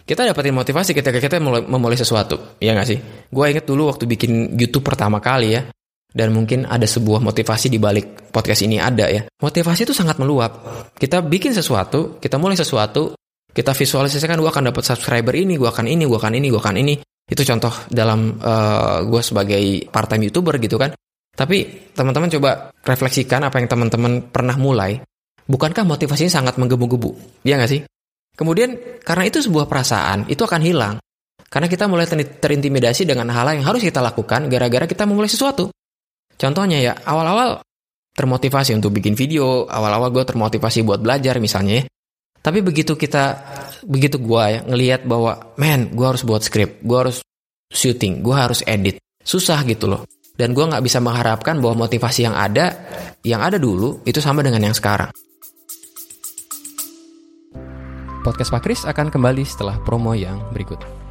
Kita 0.05 0.26
dapetin 0.29 0.52
motivasi 0.52 0.93
ketika 0.93 1.17
kita 1.17 1.41
memulai 1.41 1.96
sesuatu, 1.96 2.61
ya 2.61 2.76
gak 2.76 2.88
sih? 2.91 2.99
Gue 3.32 3.49
inget 3.49 3.64
dulu 3.64 3.88
waktu 3.88 4.05
bikin 4.05 4.58
YouTube 4.61 4.85
pertama 4.85 5.23
kali 5.25 5.56
ya, 5.56 5.64
dan 6.14 6.31
mungkin 6.31 6.62
ada 6.70 6.87
sebuah 6.87 7.19
motivasi 7.19 7.66
di 7.66 7.82
balik 7.82 8.31
podcast 8.31 8.62
ini 8.62 8.78
ada 8.78 9.11
ya. 9.11 9.26
Motivasi 9.43 9.82
itu 9.82 9.90
sangat 9.90 10.22
meluap. 10.22 10.62
Kita 10.94 11.19
bikin 11.26 11.50
sesuatu, 11.50 12.22
kita 12.22 12.38
mulai 12.38 12.55
sesuatu, 12.55 13.19
kita 13.50 13.75
visualisasikan 13.75 14.38
gue 14.38 14.46
akan 14.46 14.70
dapat 14.70 14.87
subscriber 14.87 15.34
ini, 15.34 15.58
gue 15.58 15.66
akan 15.66 15.90
ini, 15.90 16.06
gue 16.06 16.19
akan 16.19 16.32
ini, 16.38 16.46
gue 16.55 16.62
akan 16.62 16.76
ini. 16.78 16.94
Itu 17.26 17.43
contoh 17.43 17.75
dalam 17.90 18.38
uh, 18.38 18.46
eh, 18.46 18.99
gue 19.11 19.22
sebagai 19.26 19.62
part-time 19.90 20.31
youtuber 20.31 20.62
gitu 20.62 20.78
kan. 20.78 20.94
Tapi 21.34 21.90
teman-teman 21.90 22.31
coba 22.31 22.70
refleksikan 22.87 23.43
apa 23.43 23.58
yang 23.58 23.67
teman-teman 23.67 24.31
pernah 24.31 24.55
mulai. 24.55 25.02
Bukankah 25.44 25.82
motivasinya 25.82 26.31
sangat 26.31 26.55
menggebu-gebu? 26.62 27.43
Iya 27.43 27.58
nggak 27.58 27.70
sih? 27.74 27.82
Kemudian 28.38 29.03
karena 29.03 29.27
itu 29.27 29.43
sebuah 29.43 29.67
perasaan, 29.67 30.31
itu 30.31 30.46
akan 30.46 30.62
hilang. 30.62 30.94
Karena 31.50 31.67
kita 31.70 31.86
mulai 31.86 32.06
terintimidasi 32.10 33.06
dengan 33.06 33.31
hal 33.31 33.50
yang 33.55 33.67
harus 33.67 33.82
kita 33.82 34.03
lakukan 34.03 34.46
gara-gara 34.50 34.86
kita 34.86 35.06
memulai 35.06 35.31
sesuatu. 35.31 35.70
Contohnya 36.34 36.79
ya, 36.82 36.93
awal-awal 37.06 37.62
termotivasi 38.14 38.74
untuk 38.79 38.94
bikin 38.94 39.19
video, 39.19 39.67
awal-awal 39.67 40.14
gue 40.14 40.24
termotivasi 40.24 40.86
buat 40.86 41.03
belajar 41.03 41.38
misalnya 41.43 41.82
ya. 41.82 41.84
Tapi 42.44 42.60
begitu 42.60 42.94
kita, 42.94 43.41
begitu 43.88 44.20
gue 44.20 44.43
ya 44.44 44.60
ngelihat 44.69 45.08
bahwa, 45.08 45.56
man, 45.56 45.91
gue 45.91 46.06
harus 46.06 46.22
buat 46.22 46.44
skrip, 46.44 46.84
gue 46.84 46.98
harus 46.98 47.24
syuting, 47.72 48.20
gue 48.20 48.36
harus 48.36 48.60
edit, 48.69 49.00
susah 49.24 49.64
gitu 49.64 49.88
loh. 49.88 50.05
Dan 50.34 50.50
gue 50.50 50.67
nggak 50.67 50.82
bisa 50.82 50.98
mengharapkan 50.98 51.62
bahwa 51.62 51.86
motivasi 51.86 52.26
yang 52.26 52.34
ada, 52.34 52.74
yang 53.22 53.41
ada 53.41 53.56
dulu 53.56 54.03
itu 54.05 54.19
sama 54.19 54.43
dengan 54.43 54.60
yang 54.60 54.76
sekarang. 54.76 55.14
Podcast 58.24 58.50
Pak 58.50 58.62
Kris 58.64 58.82
akan 58.88 59.12
kembali 59.12 59.44
setelah 59.44 59.79
promo 59.84 60.17
yang 60.17 60.41
berikut. 60.50 61.04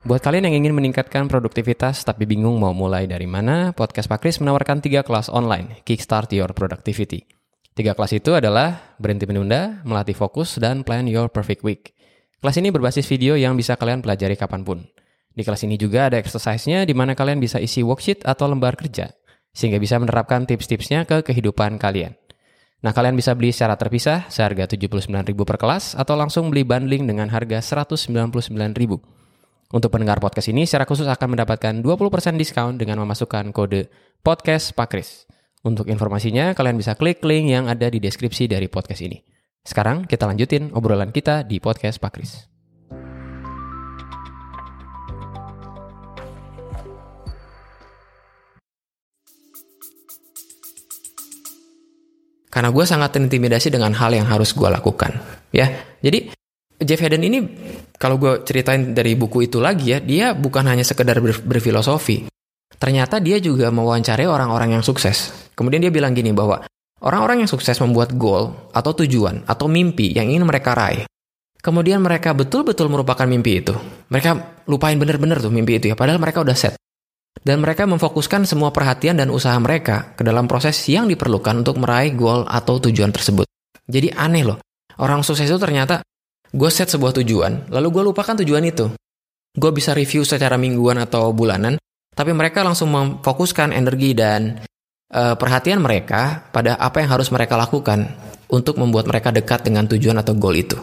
Buat 0.00 0.24
kalian 0.24 0.48
yang 0.48 0.64
ingin 0.64 0.72
meningkatkan 0.72 1.28
produktivitas 1.28 2.08
tapi 2.08 2.24
bingung 2.24 2.56
mau 2.56 2.72
mulai 2.72 3.04
dari 3.04 3.28
mana, 3.28 3.76
Podcast 3.76 4.08
Pak 4.08 4.24
Kris 4.24 4.40
menawarkan 4.40 4.80
tiga 4.80 5.04
kelas 5.04 5.28
online, 5.28 5.84
Kickstart 5.84 6.32
Your 6.32 6.56
Productivity. 6.56 7.28
Tiga 7.76 7.92
kelas 7.92 8.16
itu 8.16 8.32
adalah 8.32 8.96
Berhenti 8.96 9.28
Menunda, 9.28 9.84
Melatih 9.84 10.16
Fokus, 10.16 10.56
dan 10.56 10.88
Plan 10.88 11.04
Your 11.04 11.28
Perfect 11.28 11.60
Week. 11.60 11.92
Kelas 12.40 12.56
ini 12.56 12.72
berbasis 12.72 13.04
video 13.04 13.36
yang 13.36 13.60
bisa 13.60 13.76
kalian 13.76 14.00
pelajari 14.00 14.40
kapan 14.40 14.64
pun. 14.64 14.88
Di 15.36 15.44
kelas 15.44 15.68
ini 15.68 15.76
juga 15.76 16.08
ada 16.08 16.16
exercise-nya 16.16 16.88
di 16.88 16.96
mana 16.96 17.12
kalian 17.12 17.36
bisa 17.36 17.60
isi 17.60 17.84
worksheet 17.84 18.24
atau 18.24 18.48
lembar 18.48 18.80
kerja, 18.80 19.12
sehingga 19.52 19.76
bisa 19.76 20.00
menerapkan 20.00 20.48
tips-tipsnya 20.48 21.04
ke 21.04 21.20
kehidupan 21.28 21.76
kalian. 21.76 22.16
Nah, 22.80 22.96
kalian 22.96 23.20
bisa 23.20 23.36
beli 23.36 23.52
secara 23.52 23.76
terpisah 23.76 24.32
seharga 24.32 24.64
79.000 24.64 25.12
per 25.44 25.60
kelas 25.60 25.92
atau 25.92 26.16
langsung 26.16 26.48
beli 26.48 26.64
bundling 26.64 27.04
dengan 27.04 27.28
harga 27.28 27.84
199.000. 27.84 29.19
Untuk 29.70 29.94
pendengar 29.94 30.18
podcast 30.18 30.50
ini 30.50 30.66
secara 30.66 30.82
khusus 30.82 31.06
akan 31.06 31.38
mendapatkan 31.38 31.78
20% 31.78 32.34
diskon 32.34 32.74
dengan 32.74 32.98
memasukkan 33.06 33.54
kode 33.54 33.86
podcast 34.18 34.74
Pak 34.74 34.90
Kris. 34.90 35.30
Untuk 35.62 35.86
informasinya 35.86 36.58
kalian 36.58 36.74
bisa 36.74 36.98
klik 36.98 37.22
link 37.22 37.54
yang 37.54 37.70
ada 37.70 37.86
di 37.86 38.02
deskripsi 38.02 38.50
dari 38.50 38.66
podcast 38.66 38.98
ini. 39.06 39.22
Sekarang 39.62 40.10
kita 40.10 40.26
lanjutin 40.26 40.74
obrolan 40.74 41.14
kita 41.14 41.46
di 41.46 41.62
podcast 41.62 42.02
Pak 42.02 42.10
Kris. 42.10 42.50
Karena 52.50 52.74
gue 52.74 52.82
sangat 52.82 53.14
terintimidasi 53.14 53.70
dengan 53.70 53.94
hal 53.94 54.10
yang 54.18 54.26
harus 54.26 54.50
gue 54.50 54.66
lakukan. 54.66 55.14
Ya, 55.54 55.70
jadi 56.02 56.34
Jeff 56.82 56.98
Hedden 56.98 57.22
ini 57.22 57.38
kalau 58.00 58.16
gue 58.16 58.40
ceritain 58.48 58.96
dari 58.96 59.12
buku 59.12 59.44
itu 59.44 59.60
lagi 59.60 59.92
ya, 59.92 60.00
dia 60.00 60.32
bukan 60.32 60.64
hanya 60.64 60.80
sekedar 60.80 61.20
ber 61.20 61.36
berfilosofi. 61.44 62.32
Ternyata 62.80 63.20
dia 63.20 63.36
juga 63.36 63.68
mewawancari 63.68 64.24
orang-orang 64.24 64.80
yang 64.80 64.80
sukses. 64.80 65.28
Kemudian 65.52 65.84
dia 65.84 65.92
bilang 65.92 66.16
gini 66.16 66.32
bahwa 66.32 66.64
orang-orang 67.04 67.44
yang 67.44 67.50
sukses 67.52 67.76
membuat 67.76 68.16
goal 68.16 68.72
atau 68.72 68.96
tujuan 69.04 69.44
atau 69.44 69.68
mimpi 69.68 70.16
yang 70.16 70.32
ingin 70.32 70.48
mereka 70.48 70.72
raih. 70.72 71.04
Kemudian 71.60 72.00
mereka 72.00 72.32
betul-betul 72.32 72.88
merupakan 72.88 73.28
mimpi 73.28 73.60
itu. 73.60 73.76
Mereka 74.08 74.64
lupain 74.64 74.96
bener-bener 74.96 75.36
tuh 75.36 75.52
mimpi 75.52 75.76
itu 75.76 75.92
ya, 75.92 75.96
padahal 75.98 76.16
mereka 76.16 76.40
udah 76.40 76.56
set. 76.56 76.80
Dan 77.36 77.60
mereka 77.60 77.84
memfokuskan 77.84 78.48
semua 78.48 78.72
perhatian 78.72 79.20
dan 79.20 79.28
usaha 79.28 79.52
mereka 79.60 80.16
ke 80.16 80.24
dalam 80.24 80.48
proses 80.48 80.80
yang 80.88 81.04
diperlukan 81.04 81.60
untuk 81.60 81.76
meraih 81.76 82.16
goal 82.16 82.48
atau 82.48 82.80
tujuan 82.80 83.12
tersebut. 83.12 83.44
Jadi 83.84 84.08
aneh 84.16 84.48
loh, 84.48 84.56
orang 84.96 85.20
sukses 85.20 85.44
itu 85.44 85.60
ternyata 85.60 86.00
gue 86.50 86.70
set 86.70 86.90
sebuah 86.90 87.14
tujuan, 87.22 87.70
lalu 87.70 87.88
gue 87.94 88.02
lupakan 88.10 88.34
tujuan 88.42 88.64
itu. 88.66 88.90
Gue 89.54 89.70
bisa 89.74 89.94
review 89.94 90.22
secara 90.22 90.54
mingguan 90.58 90.98
atau 90.98 91.30
bulanan, 91.34 91.78
tapi 92.14 92.34
mereka 92.34 92.62
langsung 92.66 92.90
memfokuskan 92.90 93.74
energi 93.74 94.14
dan 94.14 94.62
uh, 95.14 95.34
perhatian 95.34 95.82
mereka 95.82 96.50
pada 96.50 96.78
apa 96.78 97.02
yang 97.02 97.10
harus 97.18 97.30
mereka 97.30 97.58
lakukan 97.58 98.06
untuk 98.50 98.78
membuat 98.78 99.06
mereka 99.06 99.30
dekat 99.30 99.62
dengan 99.66 99.86
tujuan 99.86 100.18
atau 100.18 100.34
goal 100.34 100.58
itu. 100.58 100.78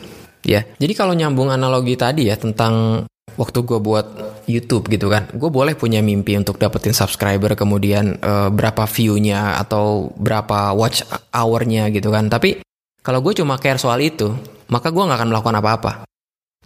Ya, 0.48 0.64
jadi 0.80 0.94
kalau 0.96 1.12
nyambung 1.12 1.52
analogi 1.52 2.00
tadi 2.00 2.32
ya 2.32 2.40
tentang 2.40 3.04
waktu 3.36 3.60
gue 3.68 3.80
buat 3.84 4.08
YouTube 4.48 4.88
gitu 4.88 5.12
kan, 5.12 5.28
gue 5.36 5.52
boleh 5.52 5.76
punya 5.76 6.00
mimpi 6.00 6.40
untuk 6.40 6.56
dapetin 6.56 6.96
subscriber, 6.96 7.52
kemudian 7.60 8.16
uh, 8.24 8.48
berapa 8.48 8.88
view-nya 8.88 9.60
atau 9.60 10.08
berapa 10.16 10.72
watch 10.72 11.04
hour-nya 11.36 11.92
gitu 11.92 12.08
kan. 12.08 12.32
Tapi 12.32 12.64
kalau 13.04 13.20
gue 13.20 13.36
cuma 13.36 13.60
care 13.60 13.80
soal 13.80 14.00
itu, 14.00 14.32
maka 14.72 14.92
gue 14.92 15.04
nggak 15.04 15.18
akan 15.20 15.30
melakukan 15.32 15.58
apa-apa. 15.60 15.92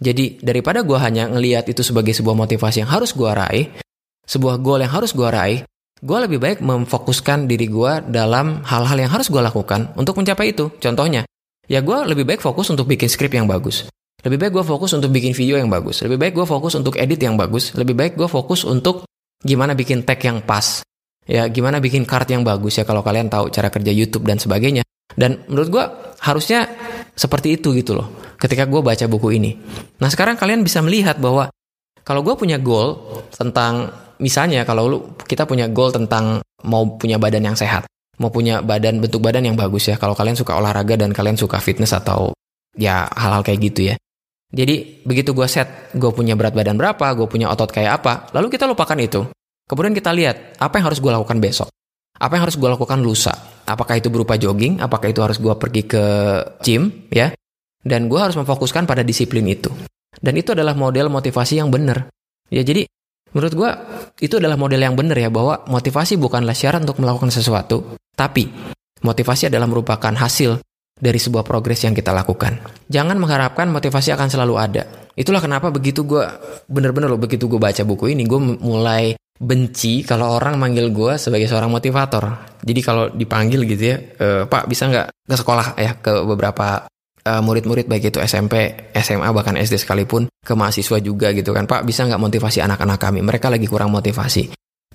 Jadi 0.02 0.42
daripada 0.42 0.82
gue 0.82 0.98
hanya 0.98 1.30
ngelihat 1.30 1.70
itu 1.70 1.86
sebagai 1.86 2.10
sebuah 2.10 2.34
motivasi 2.34 2.82
yang 2.82 2.90
harus 2.90 3.14
gue 3.14 3.30
raih, 3.30 3.70
sebuah 4.26 4.58
goal 4.58 4.82
yang 4.82 4.90
harus 4.90 5.14
gue 5.14 5.28
raih, 5.28 5.62
gue 6.02 6.18
lebih 6.18 6.42
baik 6.42 6.58
memfokuskan 6.58 7.46
diri 7.46 7.70
gue 7.70 7.92
dalam 8.10 8.66
hal-hal 8.66 8.98
yang 8.98 9.10
harus 9.14 9.30
gue 9.30 9.38
lakukan 9.38 9.94
untuk 9.94 10.18
mencapai 10.18 10.50
itu. 10.50 10.74
Contohnya, 10.82 11.22
ya 11.70 11.78
gue 11.78 11.98
lebih 12.10 12.26
baik 12.26 12.42
fokus 12.42 12.74
untuk 12.74 12.90
bikin 12.90 13.06
skrip 13.06 13.30
yang 13.30 13.46
bagus. 13.46 13.86
Lebih 14.22 14.38
baik 14.38 14.52
gue 14.58 14.64
fokus 14.66 14.90
untuk 14.94 15.10
bikin 15.10 15.34
video 15.34 15.58
yang 15.58 15.70
bagus. 15.70 16.02
Lebih 16.02 16.18
baik 16.18 16.32
gue 16.38 16.46
fokus 16.46 16.78
untuk 16.78 16.94
edit 16.94 17.18
yang 17.18 17.34
bagus. 17.34 17.74
Lebih 17.74 17.94
baik 17.94 18.12
gue 18.18 18.26
fokus 18.30 18.62
untuk 18.66 19.06
gimana 19.42 19.74
bikin 19.74 20.06
tag 20.06 20.18
yang 20.22 20.42
pas. 20.42 20.82
Ya, 21.22 21.46
gimana 21.46 21.78
bikin 21.78 22.02
card 22.02 22.26
yang 22.30 22.42
bagus 22.42 22.78
ya 22.78 22.84
kalau 22.86 23.02
kalian 23.02 23.30
tahu 23.30 23.50
cara 23.54 23.70
kerja 23.70 23.90
YouTube 23.94 24.26
dan 24.26 24.38
sebagainya. 24.38 24.82
Dan 25.14 25.42
menurut 25.50 25.68
gue 25.70 25.84
harusnya 26.22 26.66
seperti 27.12 27.60
itu 27.60 27.76
gitu 27.76 27.96
loh. 27.96 28.36
Ketika 28.40 28.66
gue 28.66 28.80
baca 28.80 29.04
buku 29.06 29.38
ini. 29.38 29.54
Nah 30.00 30.08
sekarang 30.08 30.34
kalian 30.34 30.64
bisa 30.64 30.80
melihat 30.82 31.20
bahwa 31.20 31.52
kalau 32.02 32.26
gue 32.26 32.34
punya 32.34 32.58
goal 32.58 33.22
tentang 33.30 33.94
misalnya 34.18 34.66
kalau 34.66 34.90
lu 34.90 34.98
kita 35.26 35.46
punya 35.46 35.70
goal 35.70 35.94
tentang 35.94 36.42
mau 36.66 36.98
punya 36.98 37.18
badan 37.18 37.52
yang 37.52 37.56
sehat, 37.58 37.86
mau 38.18 38.30
punya 38.30 38.62
badan 38.62 38.98
bentuk 38.98 39.22
badan 39.22 39.46
yang 39.46 39.56
bagus 39.58 39.90
ya. 39.90 39.96
Kalau 39.98 40.14
kalian 40.18 40.34
suka 40.34 40.58
olahraga 40.58 40.98
dan 40.98 41.14
kalian 41.14 41.38
suka 41.38 41.62
fitness 41.62 41.94
atau 41.94 42.34
ya 42.74 43.06
hal-hal 43.12 43.42
kayak 43.46 43.60
gitu 43.72 43.80
ya. 43.92 43.94
Jadi 44.52 45.00
begitu 45.08 45.32
gue 45.32 45.48
set, 45.48 45.94
gue 45.96 46.12
punya 46.12 46.36
berat 46.36 46.52
badan 46.52 46.76
berapa, 46.76 47.16
gue 47.16 47.24
punya 47.24 47.48
otot 47.48 47.72
kayak 47.72 48.04
apa, 48.04 48.28
lalu 48.36 48.52
kita 48.52 48.68
lupakan 48.68 48.98
itu. 49.00 49.24
Kemudian 49.64 49.96
kita 49.96 50.12
lihat 50.12 50.60
apa 50.60 50.76
yang 50.76 50.92
harus 50.92 51.00
gue 51.00 51.08
lakukan 51.08 51.40
besok, 51.40 51.72
apa 52.22 52.38
yang 52.38 52.46
harus 52.46 52.54
gue 52.54 52.70
lakukan 52.70 53.02
lusa. 53.02 53.34
Apakah 53.66 53.98
itu 53.98 54.06
berupa 54.06 54.38
jogging, 54.38 54.78
apakah 54.78 55.10
itu 55.10 55.18
harus 55.26 55.42
gue 55.42 55.50
pergi 55.58 55.82
ke 55.90 56.04
gym, 56.62 57.10
ya. 57.10 57.34
Dan 57.82 58.06
gue 58.06 58.18
harus 58.18 58.38
memfokuskan 58.38 58.86
pada 58.86 59.02
disiplin 59.02 59.42
itu. 59.50 59.74
Dan 60.22 60.38
itu 60.38 60.54
adalah 60.54 60.78
model 60.78 61.10
motivasi 61.10 61.58
yang 61.58 61.74
benar. 61.74 62.06
Ya 62.46 62.62
jadi 62.62 62.86
menurut 63.34 63.52
gue 63.58 63.70
itu 64.22 64.38
adalah 64.38 64.54
model 64.54 64.78
yang 64.78 64.94
benar 64.94 65.18
ya 65.18 65.32
bahwa 65.32 65.66
motivasi 65.66 66.20
bukanlah 66.20 66.54
syarat 66.54 66.86
untuk 66.86 67.02
melakukan 67.02 67.34
sesuatu, 67.34 67.98
tapi 68.14 68.46
motivasi 69.02 69.50
adalah 69.50 69.66
merupakan 69.66 70.14
hasil 70.14 70.62
dari 70.94 71.18
sebuah 71.18 71.42
progres 71.42 71.82
yang 71.82 71.96
kita 71.96 72.14
lakukan. 72.14 72.62
Jangan 72.86 73.18
mengharapkan 73.18 73.66
motivasi 73.66 74.14
akan 74.14 74.28
selalu 74.30 74.54
ada. 74.60 74.86
Itulah 75.18 75.42
kenapa 75.42 75.74
begitu 75.74 76.06
gue 76.06 76.22
bener-bener 76.70 77.10
loh 77.10 77.18
begitu 77.18 77.50
gue 77.50 77.58
baca 77.58 77.82
buku 77.82 78.14
ini 78.14 78.22
gue 78.28 78.40
mulai 78.62 79.18
benci 79.38 80.04
kalau 80.04 80.38
orang 80.38 80.60
manggil 80.60 80.92
gue 80.92 81.16
sebagai 81.18 81.48
seorang 81.48 81.72
motivator. 81.72 82.56
Jadi 82.62 82.80
kalau 82.80 83.10
dipanggil 83.10 83.66
gitu 83.66 83.82
ya, 83.82 83.96
e, 83.98 84.26
Pak 84.46 84.70
bisa 84.70 84.86
nggak 84.86 85.06
ke 85.26 85.36
sekolah 85.36 85.66
ya 85.78 85.98
ke 85.98 86.12
beberapa 86.26 86.86
uh, 87.26 87.42
murid-murid 87.42 87.86
baik 87.86 88.10
itu 88.14 88.18
SMP, 88.22 88.74
SMA 88.98 89.30
bahkan 89.30 89.54
SD 89.54 89.82
sekalipun 89.82 90.26
ke 90.42 90.52
mahasiswa 90.54 90.98
juga 90.98 91.30
gitu 91.30 91.54
kan 91.54 91.70
Pak 91.70 91.86
bisa 91.86 92.04
nggak 92.06 92.18
motivasi 92.18 92.58
anak-anak 92.58 92.98
kami 92.98 93.22
mereka 93.22 93.46
lagi 93.48 93.70
kurang 93.70 93.94
motivasi 93.94 94.50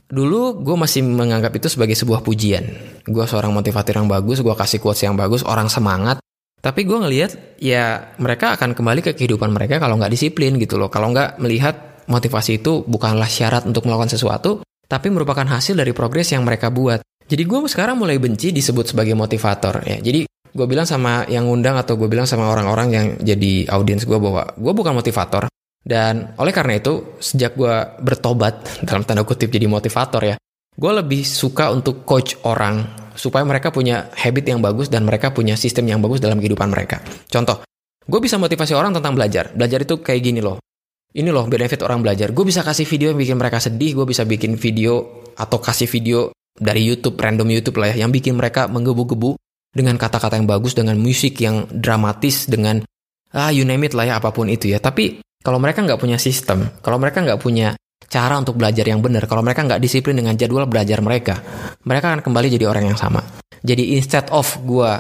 Dulu 0.08 0.64
gue 0.64 0.76
masih 0.80 1.04
menganggap 1.04 1.52
itu 1.60 1.68
sebagai 1.68 1.92
sebuah 1.92 2.24
pujian. 2.24 2.64
Gue 3.04 3.28
seorang 3.28 3.52
motivator 3.52 4.00
yang 4.00 4.08
bagus, 4.08 4.40
gue 4.40 4.56
kasih 4.56 4.80
quotes 4.80 5.04
yang 5.04 5.20
bagus, 5.20 5.44
orang 5.44 5.68
semangat. 5.68 6.24
Tapi 6.64 6.88
gue 6.88 6.96
ngelihat 6.96 7.60
ya 7.60 8.16
mereka 8.16 8.56
akan 8.56 8.72
kembali 8.72 9.04
ke 9.04 9.12
kehidupan 9.20 9.52
mereka 9.52 9.84
kalau 9.84 10.00
nggak 10.00 10.08
disiplin 10.16 10.56
gitu 10.64 10.80
loh. 10.80 10.88
Kalau 10.88 11.12
nggak 11.12 11.44
melihat 11.44 11.97
motivasi 12.08 12.64
itu 12.64 12.84
bukanlah 12.88 13.28
syarat 13.28 13.68
untuk 13.68 13.86
melakukan 13.86 14.12
sesuatu, 14.16 14.64
tapi 14.88 15.12
merupakan 15.12 15.46
hasil 15.46 15.76
dari 15.76 15.92
progres 15.92 16.32
yang 16.32 16.48
mereka 16.48 16.72
buat. 16.72 17.04
Jadi 17.28 17.44
gue 17.44 17.60
sekarang 17.68 18.00
mulai 18.00 18.18
benci 18.18 18.56
disebut 18.56 18.96
sebagai 18.96 19.14
motivator 19.14 19.84
ya. 19.84 20.00
Jadi 20.00 20.24
gue 20.28 20.66
bilang 20.66 20.88
sama 20.88 21.28
yang 21.28 21.46
ngundang 21.46 21.76
atau 21.76 22.00
gue 22.00 22.08
bilang 22.08 22.24
sama 22.24 22.48
orang-orang 22.50 22.88
yang 22.90 23.06
jadi 23.20 23.68
audiens 23.70 24.08
gue 24.08 24.16
bahwa 24.16 24.48
gue 24.56 24.74
bukan 24.74 24.96
motivator, 24.96 25.52
dan 25.88 26.36
oleh 26.36 26.52
karena 26.52 26.84
itu, 26.84 27.16
sejak 27.24 27.56
gue 27.56 27.76
bertobat, 28.04 28.60
dalam 28.88 29.08
tanda 29.08 29.24
kutip 29.24 29.48
jadi 29.48 29.72
motivator 29.72 30.20
ya, 30.20 30.36
gue 30.76 30.92
lebih 30.92 31.24
suka 31.24 31.72
untuk 31.72 32.04
coach 32.04 32.36
orang, 32.44 32.84
supaya 33.16 33.48
mereka 33.48 33.72
punya 33.72 34.12
habit 34.12 34.52
yang 34.52 34.60
bagus 34.60 34.92
dan 34.92 35.08
mereka 35.08 35.32
punya 35.32 35.56
sistem 35.56 35.88
yang 35.88 36.04
bagus 36.04 36.20
dalam 36.20 36.44
kehidupan 36.44 36.68
mereka. 36.68 37.00
Contoh, 37.32 37.64
gue 38.04 38.20
bisa 38.20 38.36
motivasi 38.36 38.76
orang 38.76 38.92
tentang 38.92 39.16
belajar. 39.16 39.56
Belajar 39.56 39.88
itu 39.88 40.04
kayak 40.04 40.22
gini 40.22 40.44
loh. 40.44 40.60
Ini 41.18 41.34
loh 41.34 41.50
benefit 41.50 41.82
orang 41.82 42.06
belajar. 42.06 42.30
Gue 42.30 42.46
bisa 42.46 42.62
kasih 42.62 42.86
video 42.86 43.10
yang 43.10 43.18
bikin 43.18 43.42
mereka 43.42 43.58
sedih, 43.58 43.98
gue 43.98 44.06
bisa 44.06 44.22
bikin 44.22 44.54
video 44.54 45.26
atau 45.34 45.58
kasih 45.58 45.90
video 45.90 46.30
dari 46.54 46.86
YouTube, 46.86 47.18
random 47.18 47.50
YouTube 47.58 47.82
lah 47.82 47.90
ya, 47.90 48.06
yang 48.06 48.14
bikin 48.14 48.38
mereka 48.38 48.70
menggebu-gebu 48.70 49.34
dengan 49.74 49.98
kata-kata 49.98 50.38
yang 50.38 50.46
bagus, 50.46 50.78
dengan 50.78 50.94
musik 51.02 51.42
yang 51.42 51.66
dramatis, 51.74 52.46
dengan 52.46 52.86
ah 53.34 53.50
you 53.50 53.66
name 53.66 53.90
it 53.90 53.98
lah 53.98 54.06
ya 54.06 54.14
apa 54.22 54.30
pun 54.30 54.46
itu 54.46 54.70
ya. 54.70 54.78
Tapi 54.78 55.18
kalau 55.42 55.58
mereka 55.58 55.82
nggak 55.82 55.98
punya 55.98 56.22
sistem, 56.22 56.70
kalau 56.86 57.02
mereka 57.02 57.26
nggak 57.26 57.42
punya 57.42 57.74
cara 58.06 58.38
untuk 58.38 58.54
belajar 58.62 58.86
yang 58.86 59.02
benar, 59.02 59.26
kalau 59.26 59.42
mereka 59.42 59.66
nggak 59.66 59.82
disiplin 59.82 60.14
dengan 60.14 60.38
jadwal 60.38 60.70
belajar 60.70 61.02
mereka, 61.02 61.42
mereka 61.82 62.14
akan 62.14 62.22
kembali 62.22 62.48
jadi 62.62 62.70
orang 62.70 62.94
yang 62.94 63.00
sama. 63.00 63.26
Jadi 63.66 63.98
instead 63.98 64.30
of 64.30 64.46
gue 64.62 64.92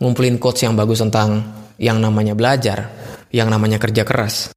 ngumpulin 0.00 0.40
coach 0.40 0.64
yang 0.64 0.72
bagus 0.72 1.04
tentang 1.04 1.44
yang 1.76 2.00
namanya 2.00 2.32
belajar, 2.32 2.88
yang 3.28 3.52
namanya 3.52 3.76
kerja 3.76 4.08
keras, 4.08 4.56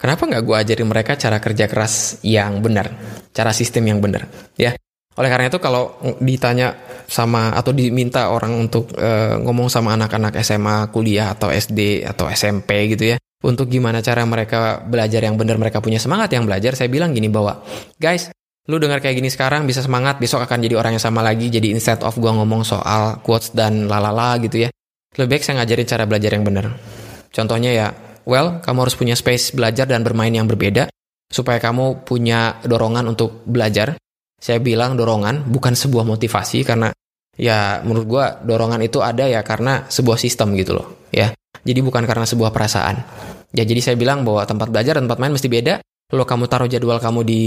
kenapa 0.00 0.24
nggak 0.24 0.42
gue 0.42 0.56
ajarin 0.56 0.88
mereka 0.88 1.12
cara 1.20 1.36
kerja 1.36 1.68
keras 1.68 2.24
yang 2.24 2.64
benar, 2.64 2.88
cara 3.36 3.52
sistem 3.52 3.92
yang 3.92 4.00
benar, 4.00 4.24
ya? 4.56 4.72
Oleh 5.20 5.28
karena 5.28 5.52
itu 5.52 5.60
kalau 5.60 6.00
ditanya 6.22 6.72
sama 7.04 7.52
atau 7.52 7.76
diminta 7.76 8.32
orang 8.32 8.56
untuk 8.56 8.96
uh, 8.96 9.36
ngomong 9.42 9.68
sama 9.68 9.92
anak-anak 9.92 10.40
SMA, 10.40 10.88
kuliah 10.88 11.36
atau 11.36 11.52
SD 11.52 12.08
atau 12.08 12.30
SMP 12.32 12.96
gitu 12.96 13.12
ya, 13.12 13.16
untuk 13.44 13.68
gimana 13.68 14.00
cara 14.00 14.24
mereka 14.24 14.80
belajar 14.80 15.20
yang 15.20 15.36
benar, 15.36 15.60
mereka 15.60 15.84
punya 15.84 16.00
semangat 16.00 16.32
yang 16.32 16.48
belajar, 16.48 16.72
saya 16.72 16.88
bilang 16.88 17.12
gini 17.12 17.28
bahwa, 17.28 17.60
guys, 18.00 18.32
lu 18.70 18.80
dengar 18.80 19.04
kayak 19.04 19.20
gini 19.20 19.28
sekarang 19.28 19.68
bisa 19.68 19.84
semangat, 19.84 20.16
besok 20.16 20.40
akan 20.46 20.60
jadi 20.64 20.78
orang 20.80 20.96
yang 20.96 21.04
sama 21.04 21.20
lagi, 21.20 21.52
jadi 21.52 21.68
instead 21.74 22.00
of 22.00 22.16
gua 22.16 22.36
ngomong 22.40 22.64
soal 22.64 23.20
quotes 23.20 23.52
dan 23.52 23.90
lalala 23.90 24.40
gitu 24.40 24.64
ya, 24.64 24.68
lebih 25.18 25.36
baik 25.36 25.42
saya 25.44 25.60
ngajarin 25.60 25.86
cara 25.90 26.04
belajar 26.06 26.30
yang 26.32 26.44
benar. 26.46 26.64
Contohnya 27.34 27.70
ya, 27.74 27.86
well, 28.28 28.60
kamu 28.60 28.88
harus 28.88 28.96
punya 28.96 29.14
space 29.16 29.54
belajar 29.54 29.88
dan 29.88 30.02
bermain 30.02 30.32
yang 30.32 30.48
berbeda, 30.48 30.90
supaya 31.30 31.62
kamu 31.62 32.02
punya 32.02 32.58
dorongan 32.64 33.06
untuk 33.12 33.46
belajar. 33.46 33.94
Saya 34.40 34.56
bilang 34.56 34.96
dorongan, 34.96 35.44
bukan 35.46 35.76
sebuah 35.76 36.08
motivasi, 36.08 36.64
karena 36.64 36.88
ya 37.36 37.84
menurut 37.84 38.06
gua 38.08 38.24
dorongan 38.40 38.80
itu 38.84 39.04
ada 39.04 39.28
ya 39.28 39.44
karena 39.44 39.84
sebuah 39.88 40.16
sistem 40.16 40.56
gitu 40.56 40.76
loh, 40.76 41.08
ya. 41.12 41.32
Jadi 41.60 41.80
bukan 41.84 42.08
karena 42.08 42.24
sebuah 42.24 42.48
perasaan. 42.52 42.96
Ya 43.52 43.68
jadi 43.68 43.82
saya 43.82 43.96
bilang 44.00 44.24
bahwa 44.24 44.46
tempat 44.48 44.72
belajar 44.72 44.96
dan 44.96 45.04
tempat 45.08 45.20
main 45.20 45.34
mesti 45.34 45.48
beda. 45.50 45.84
Kalau 46.10 46.26
kamu 46.26 46.44
taruh 46.50 46.66
jadwal 46.66 46.98
kamu 46.98 47.20
di 47.22 47.42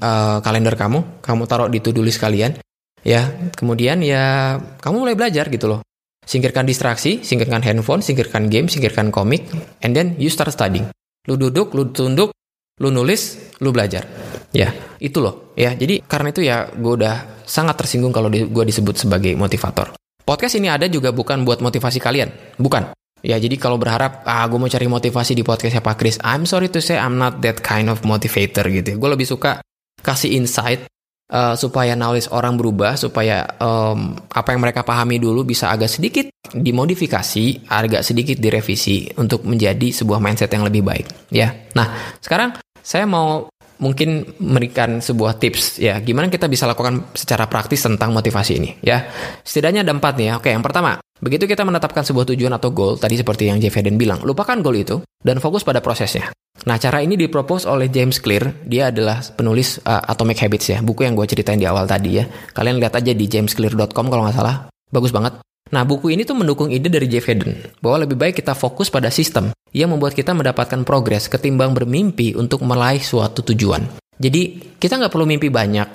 uh, 0.00 0.40
kalender 0.40 0.72
kamu, 0.72 1.20
kamu 1.20 1.42
taruh 1.44 1.68
di 1.68 1.84
to-do 1.84 2.00
list 2.00 2.16
kalian, 2.16 2.56
ya. 3.04 3.28
Kemudian 3.52 4.00
ya 4.02 4.56
kamu 4.80 5.06
mulai 5.06 5.14
belajar 5.14 5.46
gitu 5.52 5.68
loh. 5.68 5.85
Singkirkan 6.26 6.66
distraksi, 6.66 7.22
singkirkan 7.22 7.62
handphone, 7.62 8.02
singkirkan 8.02 8.50
game, 8.50 8.66
singkirkan 8.66 9.14
komik, 9.14 9.46
and 9.86 9.94
then 9.94 10.18
you 10.18 10.26
start 10.26 10.50
studying. 10.50 10.90
Lu 11.30 11.38
duduk, 11.38 11.70
lu 11.70 11.94
tunduk, 11.94 12.34
lu 12.82 12.90
nulis, 12.90 13.54
lu 13.62 13.70
belajar. 13.70 14.02
Ya, 14.50 14.74
itu 14.98 15.22
loh. 15.22 15.54
Ya, 15.54 15.72
jadi 15.78 16.02
karena 16.02 16.34
itu 16.34 16.42
ya 16.42 16.66
gue 16.74 16.92
udah 16.98 17.46
sangat 17.46 17.78
tersinggung 17.78 18.10
kalau 18.10 18.26
di, 18.26 18.42
gue 18.42 18.64
disebut 18.66 19.06
sebagai 19.06 19.38
motivator. 19.38 19.94
Podcast 20.26 20.58
ini 20.58 20.66
ada 20.66 20.90
juga 20.90 21.14
bukan 21.14 21.46
buat 21.46 21.62
motivasi 21.62 22.02
kalian, 22.02 22.58
bukan. 22.58 22.90
Ya 23.22 23.38
jadi 23.38 23.54
kalau 23.58 23.78
berharap 23.78 24.26
ah 24.26 24.42
gue 24.50 24.58
mau 24.58 24.70
cari 24.70 24.86
motivasi 24.90 25.38
di 25.38 25.46
podcastnya 25.46 25.82
Pak 25.82 25.94
Chris, 25.98 26.18
I'm 26.26 26.42
sorry 26.42 26.66
to 26.74 26.82
say 26.82 26.98
I'm 26.98 27.18
not 27.18 27.38
that 27.46 27.62
kind 27.62 27.86
of 27.86 28.02
motivator 28.02 28.66
gitu. 28.66 28.98
Gue 28.98 29.10
lebih 29.14 29.26
suka 29.26 29.62
kasih 30.02 30.34
insight 30.34 30.90
uh, 31.32 31.54
supaya 31.58 31.98
knowledge 31.98 32.30
orang 32.30 32.54
berubah, 32.58 32.94
supaya 32.98 33.46
um, 33.58 34.14
apa 34.30 34.54
yang 34.54 34.60
mereka 34.62 34.82
pahami 34.86 35.18
dulu 35.18 35.42
bisa 35.46 35.70
agak 35.70 35.90
sedikit 35.90 36.26
dimodifikasi, 36.50 37.66
agak 37.70 38.02
sedikit 38.06 38.36
direvisi 38.38 39.10
untuk 39.18 39.42
menjadi 39.46 39.90
sebuah 39.90 40.22
mindset 40.22 40.50
yang 40.52 40.66
lebih 40.66 40.82
baik. 40.86 41.06
Ya, 41.32 41.54
nah 41.74 42.18
sekarang 42.22 42.54
saya 42.82 43.06
mau 43.06 43.50
mungkin 43.76 44.24
memberikan 44.40 45.04
sebuah 45.04 45.36
tips 45.36 45.82
ya. 45.82 46.00
Gimana 46.00 46.32
kita 46.32 46.48
bisa 46.48 46.64
lakukan 46.64 47.12
secara 47.12 47.44
praktis 47.44 47.84
tentang 47.84 48.12
motivasi 48.14 48.52
ini 48.56 48.70
ya. 48.80 49.04
Setidaknya 49.44 49.84
ada 49.84 49.92
empat 49.92 50.16
nih 50.16 50.26
ya. 50.32 50.34
Oke 50.40 50.48
yang 50.48 50.64
pertama 50.64 50.96
begitu 51.20 51.48
kita 51.48 51.64
menetapkan 51.64 52.04
sebuah 52.04 52.28
tujuan 52.32 52.52
atau 52.56 52.72
goal 52.72 53.00
tadi 53.00 53.16
seperti 53.16 53.48
yang 53.48 53.58
Jeff 53.60 53.76
Eden 53.76 53.96
bilang 53.96 54.20
lupakan 54.24 54.60
goal 54.60 54.76
itu 54.76 54.96
dan 55.22 55.40
fokus 55.40 55.64
pada 55.64 55.80
prosesnya. 55.84 56.32
Nah 56.66 56.80
cara 56.80 57.04
ini 57.04 57.14
dipropose 57.20 57.68
oleh 57.68 57.92
James 57.92 58.16
Clear. 58.18 58.64
Dia 58.64 58.88
adalah 58.88 59.20
penulis 59.22 59.78
uh, 59.84 60.02
Atomic 60.08 60.40
Habits 60.40 60.66
ya 60.72 60.78
buku 60.80 61.04
yang 61.04 61.14
gue 61.14 61.28
ceritain 61.28 61.60
di 61.60 61.68
awal 61.68 61.84
tadi 61.84 62.18
ya. 62.18 62.24
Kalian 62.56 62.80
lihat 62.80 62.96
aja 62.96 63.12
di 63.12 63.24
jamesclear.com 63.28 64.06
kalau 64.08 64.24
nggak 64.26 64.36
salah. 64.36 64.66
Bagus 64.88 65.12
banget. 65.12 65.38
Nah, 65.66 65.82
buku 65.82 66.14
ini 66.14 66.22
tuh 66.22 66.38
mendukung 66.38 66.70
ide 66.70 66.86
dari 66.86 67.10
Jeff 67.10 67.26
Heden 67.26 67.58
bahwa 67.82 68.06
lebih 68.06 68.14
baik 68.14 68.38
kita 68.38 68.54
fokus 68.54 68.86
pada 68.86 69.10
sistem 69.10 69.50
yang 69.74 69.90
membuat 69.90 70.14
kita 70.14 70.30
mendapatkan 70.30 70.86
progres 70.86 71.26
ketimbang 71.26 71.74
bermimpi 71.74 72.38
untuk 72.38 72.62
meraih 72.62 73.02
suatu 73.02 73.42
tujuan. 73.42 73.82
Jadi, 74.14 74.74
kita 74.78 74.94
nggak 74.94 75.10
perlu 75.10 75.26
mimpi 75.26 75.50
banyak. 75.50 75.88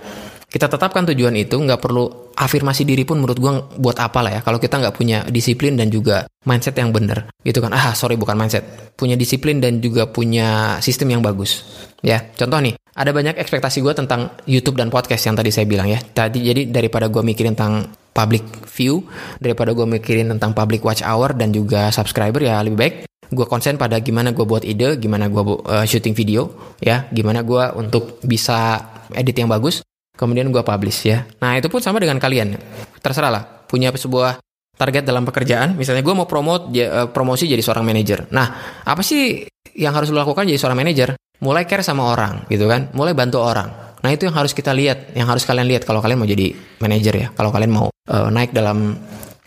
Kita 0.51 0.67
tetapkan 0.67 1.08
tujuan 1.08 1.31
itu, 1.39 1.55
nggak 1.55 1.79
perlu 1.79 2.36
afirmasi 2.36 2.84
diri 2.84 3.08
pun 3.08 3.24
menurut 3.24 3.39
gue 3.39 3.51
buat 3.79 3.96
apa 4.03 4.20
lah 4.20 4.31
ya. 4.36 4.41
Kalau 4.43 4.60
kita 4.60 4.84
nggak 4.84 4.96
punya 5.00 5.24
disiplin 5.31 5.79
dan 5.79 5.88
juga 5.88 6.27
mindset 6.43 6.75
yang 6.75 6.91
bener. 6.91 7.31
Gitu 7.39 7.63
kan, 7.63 7.72
ah 7.72 7.96
sorry 7.96 8.20
bukan 8.20 8.36
mindset. 8.36 8.91
Punya 9.00 9.15
disiplin 9.15 9.63
dan 9.63 9.79
juga 9.79 10.12
punya 10.12 10.75
sistem 10.84 11.15
yang 11.15 11.22
bagus. 11.24 11.63
Ya, 12.03 12.20
contoh 12.36 12.60
nih, 12.60 12.75
ada 12.75 13.15
banyak 13.15 13.39
ekspektasi 13.39 13.79
gue 13.79 13.96
tentang 13.96 14.36
YouTube 14.43 14.75
dan 14.75 14.91
podcast 14.91 15.24
yang 15.24 15.39
tadi 15.39 15.55
saya 15.55 15.63
bilang 15.63 15.88
ya. 15.88 16.03
Tadi 16.03 16.43
jadi 16.43 16.67
daripada 16.67 17.08
gue 17.08 17.24
mikirin 17.24 17.55
tentang 17.55 17.88
public 18.12 18.43
view 18.67 19.08
daripada 19.39 19.72
gue 19.72 19.88
mikirin 19.88 20.27
tentang 20.36 20.51
public 20.51 20.84
watch 20.84 21.00
hour 21.00 21.31
dan 21.31 21.55
juga 21.55 21.96
subscriber 21.96 22.43
ya 22.43 22.60
lebih 22.60 22.75
baik 22.75 22.96
gue 23.31 23.46
konsen 23.48 23.79
pada 23.79 23.96
gimana 24.03 24.36
gue 24.36 24.43
buat 24.43 24.67
ide, 24.67 25.00
gimana 25.00 25.31
gue 25.31 25.39
uh, 25.39 25.88
syuting 25.88 26.12
video, 26.12 26.51
ya, 26.84 27.08
gimana 27.15 27.48
gue 27.48 27.63
untuk 27.79 28.20
bisa 28.27 28.75
edit 29.15 29.39
yang 29.39 29.48
bagus, 29.48 29.79
kemudian 30.22 30.54
gue 30.54 30.62
publish 30.62 31.10
ya. 31.10 31.25
Nah 31.42 31.58
itu 31.58 31.66
pun 31.66 31.82
sama 31.82 31.98
dengan 31.98 32.22
kalian, 32.22 32.54
terserah 33.01 33.34
lah. 33.34 33.44
Punya 33.66 33.90
sebuah 33.90 34.38
target 34.78 35.01
dalam 35.01 35.25
pekerjaan, 35.25 35.74
misalnya 35.74 36.06
gue 36.06 36.13
mau 36.13 36.30
promote 36.30 36.70
uh, 36.78 37.10
promosi 37.10 37.50
jadi 37.50 37.66
seorang 37.66 37.82
manajer. 37.82 38.30
Nah 38.30 38.78
apa 38.86 39.01
sih 39.01 39.50
yang 39.74 39.98
harus 39.98 40.13
lo 40.13 40.22
lakukan 40.22 40.46
jadi 40.46 40.62
seorang 40.62 40.78
manajer? 40.78 41.18
Mulai 41.42 41.66
care 41.66 41.82
sama 41.82 42.06
orang, 42.13 42.46
gitu 42.54 42.70
kan? 42.70 42.94
Mulai 42.94 43.18
bantu 43.18 43.42
orang. 43.42 43.98
Nah 44.06 44.10
itu 44.13 44.30
yang 44.30 44.38
harus 44.38 44.54
kita 44.54 44.70
lihat, 44.78 45.18
yang 45.18 45.25
harus 45.25 45.42
kalian 45.42 45.66
lihat 45.66 45.90
kalau 45.90 45.98
kalian 45.98 46.22
mau 46.22 46.30
jadi 46.30 46.54
manajer 46.78 47.13
ya, 47.18 47.28
kalau 47.34 47.50
kalian 47.50 47.74
mau 47.74 47.90
uh, 47.90 48.30
naik 48.30 48.54
dalam 48.54 48.94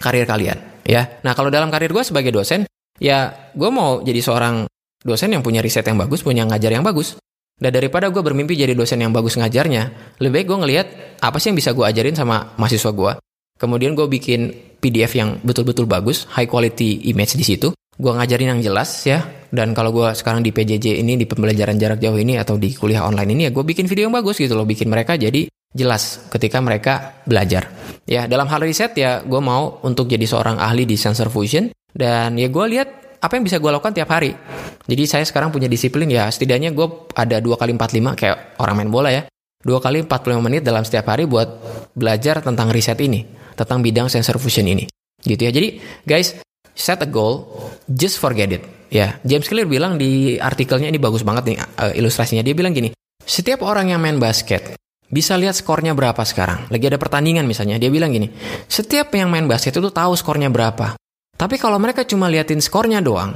karir 0.03 0.27
kalian 0.27 0.83
ya. 0.83 1.23
Nah 1.23 1.39
kalau 1.39 1.55
dalam 1.55 1.71
karir 1.71 1.95
gue 1.95 2.03
sebagai 2.03 2.35
dosen, 2.35 2.67
ya 2.99 3.31
gue 3.55 3.71
mau 3.71 4.03
jadi 4.03 4.19
seorang 4.19 4.67
dosen 5.03 5.31
yang 5.35 5.43
punya 5.43 5.63
riset 5.63 5.87
yang 5.87 5.99
bagus, 5.99 6.23
punya 6.23 6.47
ngajar 6.47 6.71
yang 6.71 6.83
bagus. 6.83 7.19
Dan 7.55 7.71
daripada 7.71 8.11
gue 8.11 8.19
bermimpi 8.19 8.59
jadi 8.59 8.75
dosen 8.75 8.99
yang 8.99 9.15
bagus 9.15 9.39
ngajarnya, 9.39 10.17
lebih 10.19 10.43
baik 10.43 10.47
gue 10.51 10.59
ngelihat 10.67 10.87
apa 11.23 11.39
sih 11.39 11.55
yang 11.55 11.59
bisa 11.59 11.71
gue 11.71 11.87
ajarin 11.87 12.15
sama 12.19 12.55
mahasiswa 12.59 12.91
gue. 12.91 13.13
Kemudian 13.55 13.95
gue 13.95 14.11
bikin 14.11 14.51
PDF 14.83 15.15
yang 15.15 15.39
betul-betul 15.41 15.87
bagus, 15.87 16.27
high 16.35 16.51
quality 16.51 17.07
image 17.15 17.39
di 17.39 17.47
situ. 17.47 17.71
Gue 17.95 18.11
ngajarin 18.11 18.59
yang 18.59 18.61
jelas 18.61 19.07
ya, 19.07 19.23
dan 19.55 19.71
kalau 19.71 19.95
gue 19.95 20.11
sekarang 20.19 20.43
di 20.43 20.51
PJJ 20.51 20.99
ini 20.99 21.15
di 21.15 21.31
pembelajaran 21.31 21.79
jarak 21.79 22.03
jauh 22.03 22.19
ini 22.19 22.35
atau 22.35 22.59
di 22.59 22.75
kuliah 22.75 23.07
online 23.07 23.39
ini 23.39 23.43
ya 23.47 23.51
gue 23.55 23.63
bikin 23.63 23.87
video 23.87 24.11
yang 24.11 24.15
bagus 24.19 24.43
gitu 24.43 24.59
loh 24.59 24.67
bikin 24.67 24.91
mereka 24.91 25.15
jadi 25.15 25.47
jelas 25.71 26.27
ketika 26.27 26.59
mereka 26.59 27.23
belajar 27.23 27.71
ya 28.03 28.27
dalam 28.27 28.51
hal 28.51 28.67
riset 28.67 28.99
ya 28.99 29.23
gue 29.23 29.39
mau 29.39 29.79
untuk 29.87 30.11
jadi 30.11 30.27
seorang 30.27 30.59
ahli 30.59 30.91
di 30.91 30.99
sensor 30.99 31.31
fusion 31.31 31.71
dan 31.95 32.35
ya 32.35 32.51
gue 32.51 32.65
lihat 32.67 32.89
apa 33.25 33.41
yang 33.41 33.45
bisa 33.49 33.57
gue 33.57 33.71
lakukan 33.73 33.97
tiap 33.97 34.13
hari 34.13 34.37
jadi 34.85 35.03
saya 35.09 35.25
sekarang 35.25 35.49
punya 35.49 35.65
disiplin 35.65 36.05
ya 36.13 36.29
setidaknya 36.29 36.77
gue 36.77 37.09
ada 37.17 37.41
dua 37.41 37.57
kali 37.57 37.73
empat 37.73 37.91
lima 37.97 38.13
kayak 38.13 38.61
orang 38.61 38.85
main 38.85 38.91
bola 38.93 39.09
ya 39.09 39.25
dua 39.65 39.81
kali 39.81 40.05
45 40.05 40.45
menit 40.45 40.61
dalam 40.61 40.85
setiap 40.85 41.09
hari 41.09 41.25
buat 41.25 41.49
belajar 41.97 42.45
tentang 42.45 42.69
riset 42.69 43.01
ini 43.01 43.25
tentang 43.57 43.81
bidang 43.81 44.13
sensor 44.13 44.37
fusion 44.37 44.69
ini 44.69 44.85
gitu 45.25 45.41
ya 45.41 45.51
jadi 45.57 45.81
guys 46.05 46.37
set 46.77 47.01
a 47.01 47.09
goal 47.09 47.49
just 47.89 48.21
forget 48.21 48.53
it 48.53 48.75
Ya, 48.95 49.19
James 49.27 49.51
Clear 49.51 49.67
bilang 49.67 49.99
di 49.99 50.39
artikelnya 50.39 50.87
ini 50.87 51.03
bagus 51.03 51.27
banget 51.27 51.51
nih 51.51 51.59
uh, 51.59 51.93
ilustrasinya. 51.99 52.47
Dia 52.47 52.55
bilang 52.55 52.71
gini, 52.71 52.95
setiap 53.27 53.67
orang 53.67 53.91
yang 53.91 53.99
main 53.99 54.23
basket 54.23 54.79
bisa 55.11 55.35
lihat 55.35 55.59
skornya 55.59 55.99
berapa 55.99 56.23
sekarang. 56.23 56.71
Lagi 56.71 56.87
ada 56.87 56.95
pertandingan 56.95 57.43
misalnya, 57.43 57.75
dia 57.83 57.91
bilang 57.91 58.15
gini, 58.15 58.31
setiap 58.71 59.11
yang 59.19 59.35
main 59.35 59.51
basket 59.51 59.75
itu 59.75 59.91
tahu 59.91 60.15
skornya 60.15 60.47
berapa. 60.47 60.95
Tapi 61.35 61.59
kalau 61.59 61.77
mereka 61.83 62.07
cuma 62.07 62.31
liatin 62.31 62.63
skornya 62.63 63.03
doang, 63.03 63.35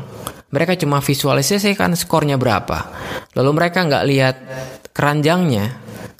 mereka 0.54 0.78
cuma 0.78 1.02
visualisasikan 1.02 1.98
skornya 1.98 2.38
berapa. 2.38 2.94
Lalu 3.34 3.50
mereka 3.52 3.84
nggak 3.84 4.04
lihat 4.06 4.36
keranjangnya, 4.94 5.66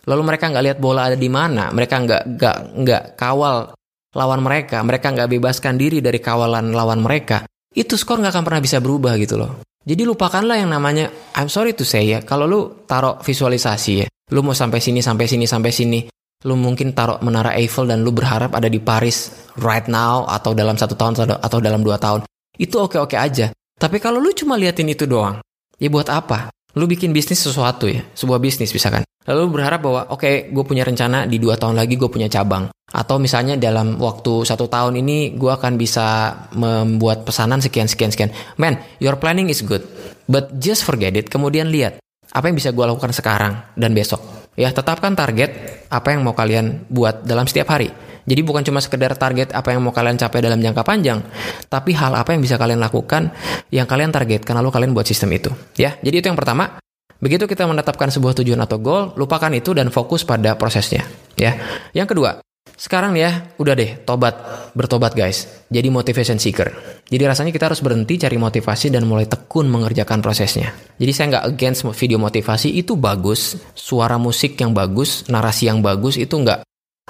lalu 0.04 0.22
mereka 0.26 0.50
nggak 0.50 0.64
lihat 0.64 0.78
bola 0.82 1.08
ada 1.08 1.16
di 1.16 1.30
mana, 1.30 1.70
mereka 1.70 2.02
nggak 2.02 2.22
nggak 2.36 2.56
nggak 2.82 3.02
kawal 3.14 3.72
lawan 4.12 4.40
mereka, 4.42 4.82
mereka 4.82 5.14
nggak 5.14 5.30
bebaskan 5.30 5.78
diri 5.78 6.02
dari 6.02 6.18
kawalan 6.18 6.74
lawan 6.74 6.98
mereka 6.98 7.46
itu 7.78 7.94
skor 7.94 8.18
nggak 8.18 8.34
akan 8.34 8.44
pernah 8.44 8.62
bisa 8.64 8.82
berubah 8.82 9.14
gitu 9.20 9.38
loh. 9.38 9.62
Jadi 9.88 10.04
lupakanlah 10.04 10.60
yang 10.60 10.68
namanya, 10.68 11.08
I'm 11.38 11.48
sorry 11.48 11.72
to 11.72 11.84
say 11.86 12.12
ya, 12.12 12.20
kalau 12.20 12.44
lu 12.44 12.60
taruh 12.84 13.22
visualisasi 13.24 13.92
ya, 14.04 14.06
lu 14.34 14.44
mau 14.44 14.52
sampai 14.52 14.84
sini, 14.84 15.00
sampai 15.00 15.24
sini, 15.24 15.48
sampai 15.48 15.72
sini, 15.72 16.00
lu 16.46 16.54
mungkin 16.54 16.94
taruh 16.94 17.18
menara 17.18 17.58
Eiffel 17.58 17.90
dan 17.90 18.06
lu 18.06 18.14
berharap 18.14 18.54
ada 18.54 18.70
di 18.70 18.78
Paris 18.78 19.34
right 19.58 19.90
now 19.90 20.22
atau 20.30 20.54
dalam 20.54 20.78
satu 20.78 20.94
tahun 20.94 21.34
atau 21.42 21.58
dalam 21.58 21.82
dua 21.82 21.98
tahun, 21.98 22.22
itu 22.54 22.78
oke-oke 22.78 23.18
aja. 23.18 23.50
Tapi 23.78 23.98
kalau 23.98 24.22
lu 24.22 24.30
cuma 24.34 24.54
liatin 24.54 24.86
itu 24.90 25.06
doang, 25.06 25.42
ya 25.82 25.88
buat 25.90 26.06
apa? 26.06 26.54
Lu 26.78 26.86
bikin 26.86 27.10
bisnis 27.10 27.42
sesuatu 27.42 27.90
ya, 27.90 28.06
sebuah 28.14 28.38
bisnis 28.38 28.70
misalkan. 28.70 29.02
Lalu 29.26 29.60
berharap 29.60 29.82
bahwa 29.82 30.00
oke, 30.14 30.22
okay, 30.22 30.34
gue 30.48 30.64
punya 30.64 30.86
rencana 30.86 31.26
di 31.26 31.42
dua 31.42 31.58
tahun 31.58 31.74
lagi 31.74 31.98
gue 31.98 32.06
punya 32.06 32.30
cabang. 32.30 32.70
Atau 32.88 33.20
misalnya 33.20 33.60
dalam 33.60 34.00
waktu 34.00 34.48
satu 34.48 34.70
tahun 34.70 35.04
ini 35.04 35.36
gue 35.36 35.52
akan 35.52 35.76
bisa 35.76 36.32
membuat 36.56 37.26
pesanan 37.26 37.60
sekian 37.60 37.90
sekian 37.90 38.08
sekian. 38.14 38.30
Man, 38.56 38.78
your 39.02 39.18
planning 39.20 39.50
is 39.50 39.60
good, 39.60 39.84
but 40.30 40.54
just 40.56 40.86
forget 40.86 41.12
it. 41.18 41.28
Kemudian 41.28 41.68
lihat 41.68 41.98
apa 42.32 42.48
yang 42.48 42.56
bisa 42.56 42.72
gue 42.72 42.84
lakukan 42.86 43.12
sekarang 43.12 43.58
dan 43.74 43.92
besok. 43.92 44.37
Ya 44.58 44.74
tetapkan 44.74 45.14
target 45.14 45.54
apa 45.86 46.10
yang 46.10 46.26
mau 46.26 46.34
kalian 46.34 46.90
buat 46.90 47.22
dalam 47.22 47.46
setiap 47.46 47.70
hari. 47.78 47.94
Jadi 48.28 48.44
bukan 48.44 48.60
cuma 48.66 48.82
sekedar 48.82 49.14
target 49.16 49.54
apa 49.54 49.72
yang 49.72 49.80
mau 49.80 49.94
kalian 49.94 50.18
capai 50.18 50.44
dalam 50.44 50.60
jangka 50.60 50.82
panjang, 50.84 51.24
tapi 51.70 51.96
hal 51.96 52.12
apa 52.12 52.36
yang 52.36 52.44
bisa 52.44 52.60
kalian 52.60 52.76
lakukan 52.76 53.32
yang 53.72 53.88
kalian 53.88 54.12
targetkan 54.12 54.52
lalu 54.58 54.68
kalian 54.68 54.92
buat 54.92 55.08
sistem 55.08 55.32
itu. 55.32 55.48
Ya, 55.80 55.96
jadi 56.04 56.20
itu 56.20 56.26
yang 56.28 56.36
pertama. 56.36 56.76
Begitu 57.18 57.50
kita 57.50 57.66
menetapkan 57.66 58.14
sebuah 58.14 58.36
tujuan 58.42 58.62
atau 58.62 58.78
goal, 58.78 59.16
lupakan 59.18 59.50
itu 59.50 59.74
dan 59.74 59.90
fokus 59.90 60.22
pada 60.22 60.54
prosesnya. 60.54 61.02
Ya, 61.34 61.58
yang 61.96 62.06
kedua, 62.06 62.38
sekarang 62.78 63.18
ya, 63.18 63.50
udah 63.58 63.74
deh, 63.74 63.98
tobat, 64.06 64.38
bertobat 64.70 65.10
guys. 65.18 65.66
Jadi 65.66 65.90
motivation 65.90 66.38
seeker. 66.38 66.70
Jadi 67.10 67.26
rasanya 67.26 67.50
kita 67.50 67.66
harus 67.66 67.82
berhenti 67.82 68.22
cari 68.22 68.38
motivasi 68.38 68.94
dan 68.94 69.02
mulai 69.02 69.26
tekun 69.26 69.66
mengerjakan 69.66 70.22
prosesnya. 70.22 70.70
Jadi 70.94 71.10
saya 71.10 71.26
nggak 71.34 71.44
against 71.50 71.82
video 71.98 72.22
motivasi, 72.22 72.70
itu 72.78 72.94
bagus. 72.94 73.58
Suara 73.74 74.14
musik 74.14 74.54
yang 74.62 74.70
bagus, 74.70 75.26
narasi 75.26 75.66
yang 75.66 75.82
bagus, 75.82 76.22
itu 76.22 76.30
nggak, 76.30 76.62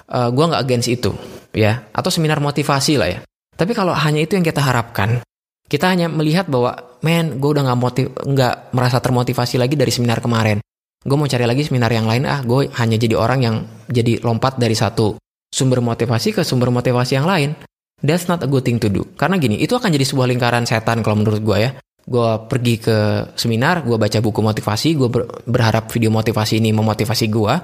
uh, 0.08 0.32
gue 0.32 0.44
nggak 0.48 0.62
against 0.64 0.88
itu. 0.88 1.12
ya 1.52 1.84
Atau 1.92 2.08
seminar 2.08 2.40
motivasi 2.40 2.96
lah 2.96 3.08
ya. 3.12 3.20
Tapi 3.52 3.76
kalau 3.76 3.92
hanya 3.92 4.24
itu 4.24 4.40
yang 4.40 4.48
kita 4.48 4.64
harapkan, 4.64 5.20
kita 5.68 5.92
hanya 5.92 6.08
melihat 6.08 6.48
bahwa, 6.48 6.96
men, 7.04 7.36
gue 7.36 7.50
udah 7.52 7.68
nggak 7.68 7.76
motiv, 7.78 8.06
nggak 8.16 8.72
merasa 8.72 9.04
termotivasi 9.04 9.60
lagi 9.60 9.76
dari 9.76 9.92
seminar 9.92 10.24
kemarin. 10.24 10.64
Gue 11.04 11.16
mau 11.20 11.28
cari 11.28 11.44
lagi 11.44 11.60
seminar 11.68 11.92
yang 11.92 12.08
lain, 12.08 12.24
ah, 12.24 12.40
gue 12.40 12.72
hanya 12.72 12.96
jadi 12.96 13.20
orang 13.20 13.40
yang 13.44 13.56
jadi 13.92 14.24
lompat 14.24 14.56
dari 14.56 14.72
satu 14.72 15.27
sumber 15.58 15.82
motivasi 15.82 16.30
ke 16.38 16.46
sumber 16.46 16.70
motivasi 16.70 17.18
yang 17.18 17.26
lain. 17.26 17.58
That's 17.98 18.30
not 18.30 18.46
a 18.46 18.48
good 18.48 18.62
thing 18.62 18.78
to 18.78 18.86
do. 18.86 19.02
Karena 19.18 19.42
gini, 19.42 19.58
itu 19.58 19.74
akan 19.74 19.90
jadi 19.90 20.06
sebuah 20.06 20.30
lingkaran 20.30 20.62
setan 20.62 21.02
kalau 21.02 21.18
menurut 21.18 21.42
gue 21.42 21.58
ya. 21.58 21.70
Gue 22.06 22.30
pergi 22.46 22.78
ke 22.78 22.96
seminar, 23.34 23.82
gue 23.82 23.98
baca 23.98 24.22
buku 24.22 24.38
motivasi, 24.38 24.94
gue 24.94 25.08
ber 25.10 25.22
berharap 25.44 25.90
video 25.90 26.14
motivasi 26.14 26.62
ini 26.62 26.70
memotivasi 26.70 27.26
gue. 27.26 27.54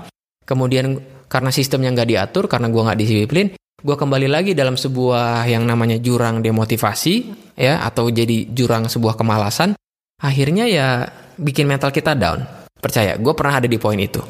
Kemudian 0.43 0.99
karena 1.31 1.55
sistemnya 1.55 1.95
nggak 1.95 2.09
diatur, 2.11 2.45
karena 2.51 2.67
gue 2.69 2.83
nggak 2.83 2.99
disiplin, 2.99 3.47
gue 3.57 3.97
kembali 3.97 4.29
lagi 4.29 4.53
dalam 4.53 4.75
sebuah 4.75 5.47
yang 5.47 5.65
namanya 5.65 5.97
jurang 6.03 6.43
demotivasi, 6.43 7.15
ya, 7.57 7.81
atau 7.87 8.11
jadi 8.11 8.51
jurang 8.51 8.91
sebuah 8.91 9.15
kemalasan. 9.15 9.79
Akhirnya 10.21 10.67
ya 10.67 11.09
bikin 11.39 11.71
mental 11.71 11.95
kita 11.95 12.13
down. 12.19 12.45
Percaya, 12.77 13.17
gue 13.17 13.33
pernah 13.33 13.63
ada 13.63 13.69
di 13.71 13.79
poin 13.81 13.97
itu. 13.97 14.21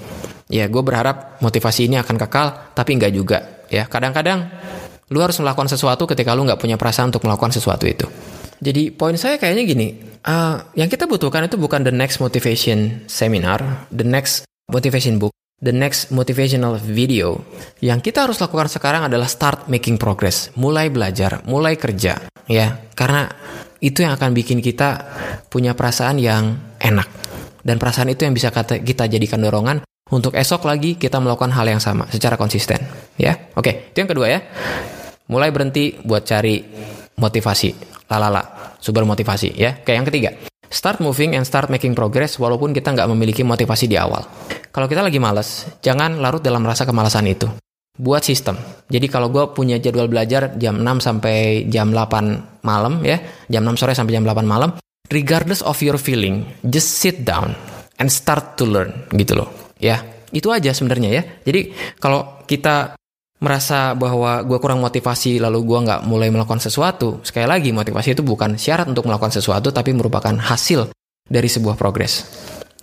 Ya, 0.52 0.68
gue 0.68 0.82
berharap 0.84 1.40
motivasi 1.40 1.88
ini 1.88 1.96
akan 1.96 2.16
kekal, 2.20 2.76
tapi 2.76 3.00
nggak 3.00 3.12
juga. 3.16 3.64
Ya, 3.72 3.88
kadang-kadang 3.88 4.52
Lu 5.12 5.20
harus 5.20 5.36
melakukan 5.36 5.68
sesuatu 5.68 6.08
ketika 6.08 6.32
lu 6.32 6.48
nggak 6.48 6.60
punya 6.60 6.80
perasaan 6.80 7.12
untuk 7.12 7.28
melakukan 7.28 7.52
sesuatu 7.52 7.84
itu. 7.84 8.08
Jadi 8.64 8.88
poin 8.94 9.12
saya 9.20 9.36
kayaknya 9.36 9.62
gini, 9.68 9.88
uh, 10.24 10.72
yang 10.72 10.88
kita 10.88 11.04
butuhkan 11.04 11.44
itu 11.44 11.60
bukan 11.60 11.84
the 11.84 11.92
next 11.92 12.24
motivation 12.24 13.04
seminar, 13.04 13.84
the 13.92 14.06
next 14.06 14.48
motivation 14.72 15.20
book, 15.20 15.36
the 15.60 15.74
next 15.74 16.08
motivational 16.08 16.80
video. 16.80 17.44
Yang 17.84 18.08
kita 18.08 18.24
harus 18.24 18.40
lakukan 18.40 18.72
sekarang 18.72 19.04
adalah 19.04 19.28
start 19.28 19.68
making 19.68 20.00
progress, 20.00 20.48
mulai 20.56 20.88
belajar, 20.88 21.44
mulai 21.44 21.76
kerja, 21.76 22.24
ya. 22.48 22.66
Karena 22.96 23.28
itu 23.84 24.00
yang 24.00 24.16
akan 24.16 24.32
bikin 24.32 24.64
kita 24.64 25.04
punya 25.52 25.76
perasaan 25.76 26.16
yang 26.16 26.56
enak. 26.80 27.06
Dan 27.60 27.76
perasaan 27.76 28.12
itu 28.12 28.24
yang 28.24 28.32
bisa 28.32 28.48
kita 28.80 29.04
jadikan 29.08 29.40
dorongan 29.40 29.84
untuk 30.14 30.38
esok 30.38 30.62
lagi 30.62 30.94
kita 30.94 31.18
melakukan 31.18 31.50
hal 31.50 31.66
yang 31.66 31.82
sama 31.82 32.06
secara 32.06 32.38
konsisten, 32.38 32.78
ya. 33.18 33.34
Oke, 33.58 33.90
itu 33.90 33.98
yang 33.98 34.10
kedua 34.10 34.30
ya. 34.30 34.38
Mulai 35.26 35.50
berhenti 35.50 35.98
buat 36.06 36.22
cari 36.22 36.62
motivasi 37.18 37.74
lalala, 38.06 38.78
sumber 38.78 39.02
motivasi 39.02 39.58
ya. 39.58 39.82
Oke, 39.82 39.90
yang 39.90 40.06
ketiga, 40.06 40.30
start 40.70 41.02
moving 41.02 41.34
and 41.34 41.42
start 41.42 41.66
making 41.66 41.98
progress 41.98 42.38
walaupun 42.38 42.70
kita 42.70 42.94
nggak 42.94 43.10
memiliki 43.10 43.42
motivasi 43.42 43.90
di 43.90 43.98
awal. 43.98 44.22
Kalau 44.70 44.86
kita 44.86 45.02
lagi 45.02 45.18
males, 45.18 45.66
jangan 45.82 46.22
larut 46.22 46.42
dalam 46.42 46.62
rasa 46.62 46.86
kemalasan 46.86 47.26
itu. 47.26 47.50
Buat 47.94 48.26
sistem. 48.26 48.58
Jadi 48.90 49.06
kalau 49.06 49.30
gue 49.30 49.54
punya 49.54 49.78
jadwal 49.78 50.10
belajar 50.10 50.58
jam 50.58 50.82
6 50.82 50.98
sampai 50.98 51.66
jam 51.70 51.94
8 51.94 52.62
malam 52.66 53.02
ya, 53.06 53.18
jam 53.50 53.62
6 53.62 53.78
sore 53.78 53.94
sampai 53.94 54.18
jam 54.18 54.26
8 54.26 54.42
malam, 54.42 54.74
regardless 55.14 55.62
of 55.62 55.78
your 55.78 55.94
feeling, 55.94 56.42
just 56.66 56.98
sit 56.98 57.22
down 57.22 57.54
and 58.02 58.10
start 58.10 58.58
to 58.58 58.66
learn 58.66 58.90
gitu 59.14 59.38
loh. 59.38 59.63
Ya, 59.78 60.06
itu 60.30 60.48
aja 60.50 60.70
sebenarnya 60.70 61.10
ya. 61.10 61.22
Jadi 61.42 61.74
kalau 61.98 62.44
kita 62.46 62.98
merasa 63.42 63.92
bahwa 63.92 64.40
gue 64.46 64.58
kurang 64.62 64.80
motivasi 64.80 65.36
lalu 65.42 65.66
gue 65.66 65.78
nggak 65.84 66.00
mulai 66.08 66.32
melakukan 66.32 66.64
sesuatu 66.64 67.20
sekali 67.26 67.44
lagi 67.44 67.74
motivasi 67.74 68.16
itu 68.16 68.24
bukan 68.24 68.56
syarat 68.56 68.88
untuk 68.88 69.04
melakukan 69.04 69.36
sesuatu 69.36 69.68
tapi 69.68 69.92
merupakan 69.92 70.32
hasil 70.32 70.88
dari 71.26 71.48
sebuah 71.50 71.76
progres. 71.76 72.24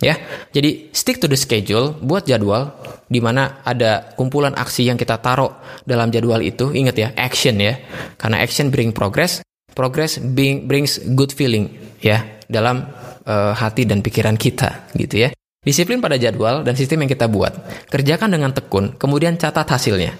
Ya. 0.02 0.18
Jadi 0.50 0.90
stick 0.90 1.22
to 1.22 1.30
the 1.30 1.38
schedule 1.38 1.94
buat 2.02 2.26
jadwal 2.26 2.74
di 3.06 3.22
mana 3.22 3.62
ada 3.62 4.12
kumpulan 4.18 4.54
aksi 4.54 4.86
yang 4.90 4.98
kita 4.98 5.18
taruh 5.22 5.50
dalam 5.86 6.10
jadwal 6.10 6.42
itu. 6.42 6.74
Ingat 6.74 6.96
ya 6.98 7.08
action 7.14 7.58
ya. 7.58 7.78
Karena 8.18 8.42
action 8.42 8.70
bring 8.70 8.90
progress 8.90 9.42
progress 9.72 10.20
bring, 10.20 10.68
brings 10.68 11.00
good 11.16 11.32
feeling 11.32 11.72
ya 11.98 12.22
dalam 12.46 12.84
uh, 13.24 13.52
hati 13.56 13.88
dan 13.88 14.04
pikiran 14.04 14.36
kita 14.36 14.92
gitu 14.96 15.28
ya 15.28 15.30
disiplin 15.62 16.02
pada 16.02 16.18
jadwal 16.18 16.66
dan 16.66 16.74
sistem 16.74 17.06
yang 17.06 17.10
kita 17.10 17.30
buat. 17.30 17.54
Kerjakan 17.88 18.34
dengan 18.34 18.50
tekun 18.50 18.98
kemudian 18.98 19.38
catat 19.38 19.66
hasilnya. 19.66 20.12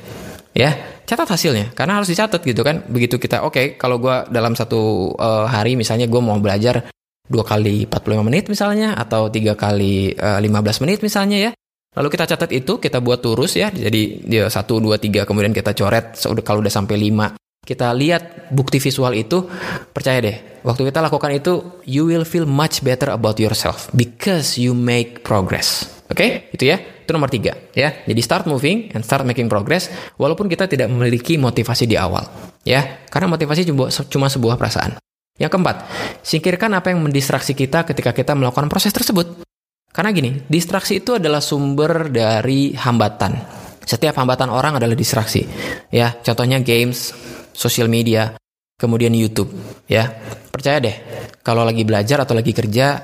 Ya 0.55 0.71
catat 1.03 1.27
hasilnya 1.27 1.75
karena 1.75 1.99
harus 1.99 2.09
dicatat 2.09 2.41
gitu 2.47 2.63
kan. 2.63 2.87
Begitu 2.87 3.19
kita 3.19 3.43
oke 3.43 3.53
okay, 3.53 3.67
kalau 3.75 3.99
gue 3.99 4.31
dalam 4.31 4.55
satu 4.55 5.13
uh, 5.19 5.51
hari 5.51 5.75
misalnya 5.75 6.07
gue 6.07 6.23
mau 6.23 6.39
belajar 6.39 6.87
dua 7.27 7.43
kali 7.43 7.89
45 7.89 8.29
menit 8.29 8.45
misalnya 8.47 8.95
atau 8.95 9.33
tiga 9.33 9.57
kali 9.57 10.13
uh, 10.15 10.39
eh, 10.39 10.49
15 10.49 10.83
menit 10.87 10.99
misalnya 11.03 11.51
ya. 11.51 11.53
Lalu 11.93 12.09
kita 12.09 12.25
catat 12.25 12.51
itu 12.57 12.81
kita 12.81 13.05
buat 13.05 13.21
turus 13.21 13.59
ya. 13.59 13.69
Jadi 13.69 14.25
dia 14.25 14.49
satu 14.49 14.81
dua 14.81 14.97
tiga 14.97 15.29
kemudian 15.29 15.53
kita 15.53 15.77
coret 15.77 16.17
kalau 16.47 16.65
udah 16.65 16.73
sampai 16.73 16.97
lima 16.97 17.29
kita 17.63 17.95
lihat 17.95 18.51
bukti 18.51 18.83
visual 18.83 19.15
itu 19.15 19.47
percaya 19.95 20.19
deh 20.19 20.37
waktu 20.67 20.91
kita 20.91 20.99
lakukan 20.99 21.31
itu 21.31 21.83
you 21.87 22.07
will 22.07 22.27
feel 22.27 22.47
much 22.47 22.83
better 22.83 23.15
about 23.15 23.39
yourself 23.39 23.87
because 23.95 24.59
you 24.59 24.75
make 24.75 25.23
progress 25.23 25.87
oke 26.11 26.19
okay? 26.19 26.51
itu 26.51 26.67
ya 26.69 26.83
itu 27.03 27.11
nomor 27.11 27.29
tiga 27.29 27.53
ya. 27.75 27.93
Jadi 28.09 28.21
start 28.23 28.49
moving 28.49 28.89
and 28.97 29.03
start 29.05 29.27
making 29.29 29.51
progress 29.51 29.93
walaupun 30.17 30.49
kita 30.49 30.65
tidak 30.65 30.89
memiliki 30.89 31.37
motivasi 31.37 31.85
di 31.85 32.01
awal 32.01 32.25
ya. 32.65 33.05
Karena 33.11 33.35
motivasi 33.35 33.69
cuma, 33.69 33.91
cuma 33.91 34.27
sebuah 34.33 34.57
perasaan. 34.57 34.97
Yang 35.37 35.51
keempat, 35.59 35.77
singkirkan 36.23 36.71
apa 36.73 36.95
yang 36.95 37.05
mendistraksi 37.05 37.53
kita 37.53 37.85
ketika 37.85 38.17
kita 38.17 38.33
melakukan 38.33 38.71
proses 38.73 38.95
tersebut. 38.95 39.45
Karena 39.93 40.09
gini, 40.15 40.41
distraksi 40.49 41.05
itu 41.05 41.21
adalah 41.21 41.45
sumber 41.45 42.09
dari 42.09 42.73
hambatan. 42.73 43.37
Setiap 43.83 44.17
hambatan 44.17 44.49
orang 44.49 44.81
adalah 44.81 44.97
distraksi. 44.97 45.45
Ya, 45.93 46.17
contohnya 46.25 46.65
games, 46.65 47.13
social 47.55 47.89
media, 47.89 48.35
kemudian 48.77 49.15
YouTube, 49.15 49.53
ya. 49.87 50.09
Percaya 50.53 50.83
deh, 50.83 50.97
kalau 51.41 51.65
lagi 51.65 51.87
belajar 51.87 52.25
atau 52.25 52.37
lagi 52.37 52.53
kerja, 52.53 53.01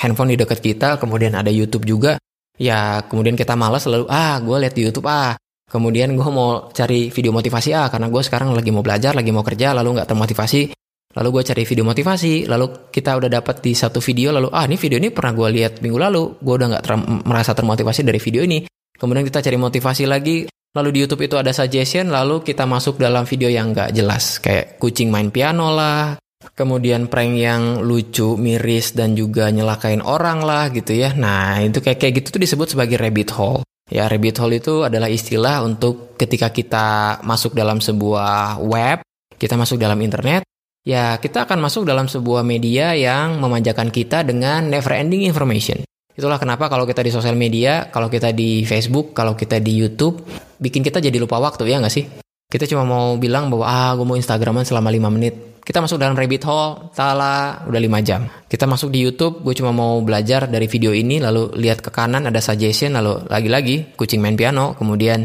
handphone 0.00 0.32
di 0.32 0.40
dekat 0.40 0.60
kita, 0.64 0.96
kemudian 0.96 1.36
ada 1.36 1.52
YouTube 1.52 1.84
juga, 1.84 2.16
ya 2.60 3.04
kemudian 3.08 3.32
kita 3.32 3.56
malas 3.56 3.88
lalu 3.88 4.04
ah 4.12 4.36
gue 4.40 4.56
lihat 4.60 4.74
di 4.76 4.84
YouTube 4.84 5.08
ah. 5.08 5.32
Kemudian 5.70 6.10
gue 6.18 6.28
mau 6.34 6.66
cari 6.74 7.14
video 7.14 7.30
motivasi 7.30 7.70
ah 7.78 7.86
karena 7.86 8.10
gue 8.10 8.18
sekarang 8.26 8.50
lagi 8.50 8.74
mau 8.74 8.82
belajar 8.82 9.14
lagi 9.14 9.30
mau 9.30 9.46
kerja 9.46 9.70
lalu 9.70 9.96
nggak 9.96 10.08
termotivasi. 10.10 10.74
Lalu 11.14 11.28
gue 11.30 11.42
cari 11.46 11.62
video 11.62 11.84
motivasi 11.86 12.50
lalu 12.50 12.90
kita 12.90 13.14
udah 13.14 13.30
dapat 13.30 13.62
di 13.62 13.72
satu 13.78 14.02
video 14.02 14.34
lalu 14.34 14.50
ah 14.50 14.66
ini 14.66 14.74
video 14.74 14.98
ini 14.98 15.14
pernah 15.14 15.30
gue 15.30 15.48
lihat 15.62 15.78
minggu 15.78 15.98
lalu 15.98 16.42
gue 16.42 16.54
udah 16.58 16.66
nggak 16.74 16.82
ter 16.82 16.94
merasa 17.22 17.54
termotivasi 17.54 18.02
dari 18.02 18.18
video 18.18 18.42
ini. 18.42 18.66
Kemudian 18.98 19.22
kita 19.22 19.38
cari 19.46 19.56
motivasi 19.56 20.04
lagi 20.10 20.50
lalu 20.76 20.88
di 20.94 20.98
YouTube 21.02 21.26
itu 21.26 21.36
ada 21.38 21.50
suggestion 21.50 22.10
lalu 22.10 22.42
kita 22.46 22.66
masuk 22.66 22.98
dalam 23.00 23.26
video 23.26 23.50
yang 23.50 23.74
nggak 23.74 23.90
jelas 23.94 24.38
kayak 24.38 24.78
kucing 24.78 25.10
main 25.10 25.34
piano 25.34 25.74
lah 25.74 26.20
kemudian 26.56 27.08
prank 27.08 27.36
yang 27.36 27.84
lucu, 27.84 28.36
miris 28.40 28.96
dan 28.96 29.12
juga 29.12 29.52
nyelakain 29.52 30.00
orang 30.00 30.40
lah 30.40 30.72
gitu 30.72 30.96
ya. 30.96 31.12
Nah, 31.12 31.60
itu 31.60 31.84
kayak 31.84 32.00
kayak 32.00 32.14
gitu 32.20 32.36
tuh 32.36 32.42
disebut 32.42 32.68
sebagai 32.76 32.96
rabbit 32.96 33.32
hole. 33.36 33.60
Ya, 33.90 34.06
rabbit 34.06 34.38
hole 34.38 34.62
itu 34.62 34.86
adalah 34.86 35.10
istilah 35.10 35.66
untuk 35.66 36.14
ketika 36.16 36.48
kita 36.48 37.18
masuk 37.26 37.52
dalam 37.52 37.82
sebuah 37.82 38.62
web, 38.62 39.02
kita 39.36 39.58
masuk 39.58 39.82
dalam 39.82 39.98
internet, 40.00 40.46
ya 40.86 41.18
kita 41.18 41.44
akan 41.44 41.58
masuk 41.58 41.84
dalam 41.84 42.06
sebuah 42.06 42.46
media 42.46 42.94
yang 42.94 43.42
memanjakan 43.42 43.90
kita 43.90 44.22
dengan 44.22 44.70
never 44.70 44.94
ending 44.94 45.26
information. 45.26 45.82
Itulah 46.20 46.36
kenapa 46.36 46.68
kalau 46.68 46.84
kita 46.84 47.00
di 47.00 47.08
sosial 47.08 47.32
media, 47.32 47.88
kalau 47.88 48.12
kita 48.12 48.36
di 48.36 48.68
Facebook, 48.68 49.16
kalau 49.16 49.32
kita 49.32 49.56
di 49.56 49.72
YouTube, 49.72 50.20
bikin 50.60 50.84
kita 50.84 51.00
jadi 51.00 51.16
lupa 51.16 51.40
waktu 51.40 51.64
ya 51.64 51.80
nggak 51.80 51.88
sih? 51.88 52.04
Kita 52.44 52.68
cuma 52.68 52.84
mau 52.84 53.16
bilang 53.16 53.48
bahwa 53.48 53.64
ah 53.64 53.96
gue 53.96 54.04
mau 54.04 54.20
Instagraman 54.20 54.68
selama 54.68 54.92
5 54.92 55.16
menit. 55.16 55.34
Kita 55.64 55.80
masuk 55.80 55.96
dalam 55.96 56.12
rabbit 56.12 56.44
hole, 56.44 56.92
salah, 56.92 57.64
udah 57.64 57.80
5 57.80 58.04
jam. 58.04 58.28
Kita 58.44 58.68
masuk 58.68 58.92
di 58.92 59.00
YouTube, 59.00 59.40
gue 59.40 59.56
cuma 59.56 59.72
mau 59.72 59.96
belajar 60.04 60.44
dari 60.44 60.68
video 60.68 60.92
ini, 60.92 61.24
lalu 61.24 61.56
lihat 61.56 61.80
ke 61.80 61.88
kanan 61.88 62.28
ada 62.28 62.44
suggestion, 62.44 63.00
lalu 63.00 63.24
lagi-lagi 63.24 63.96
kucing 63.96 64.20
main 64.20 64.36
piano, 64.36 64.76
kemudian 64.76 65.24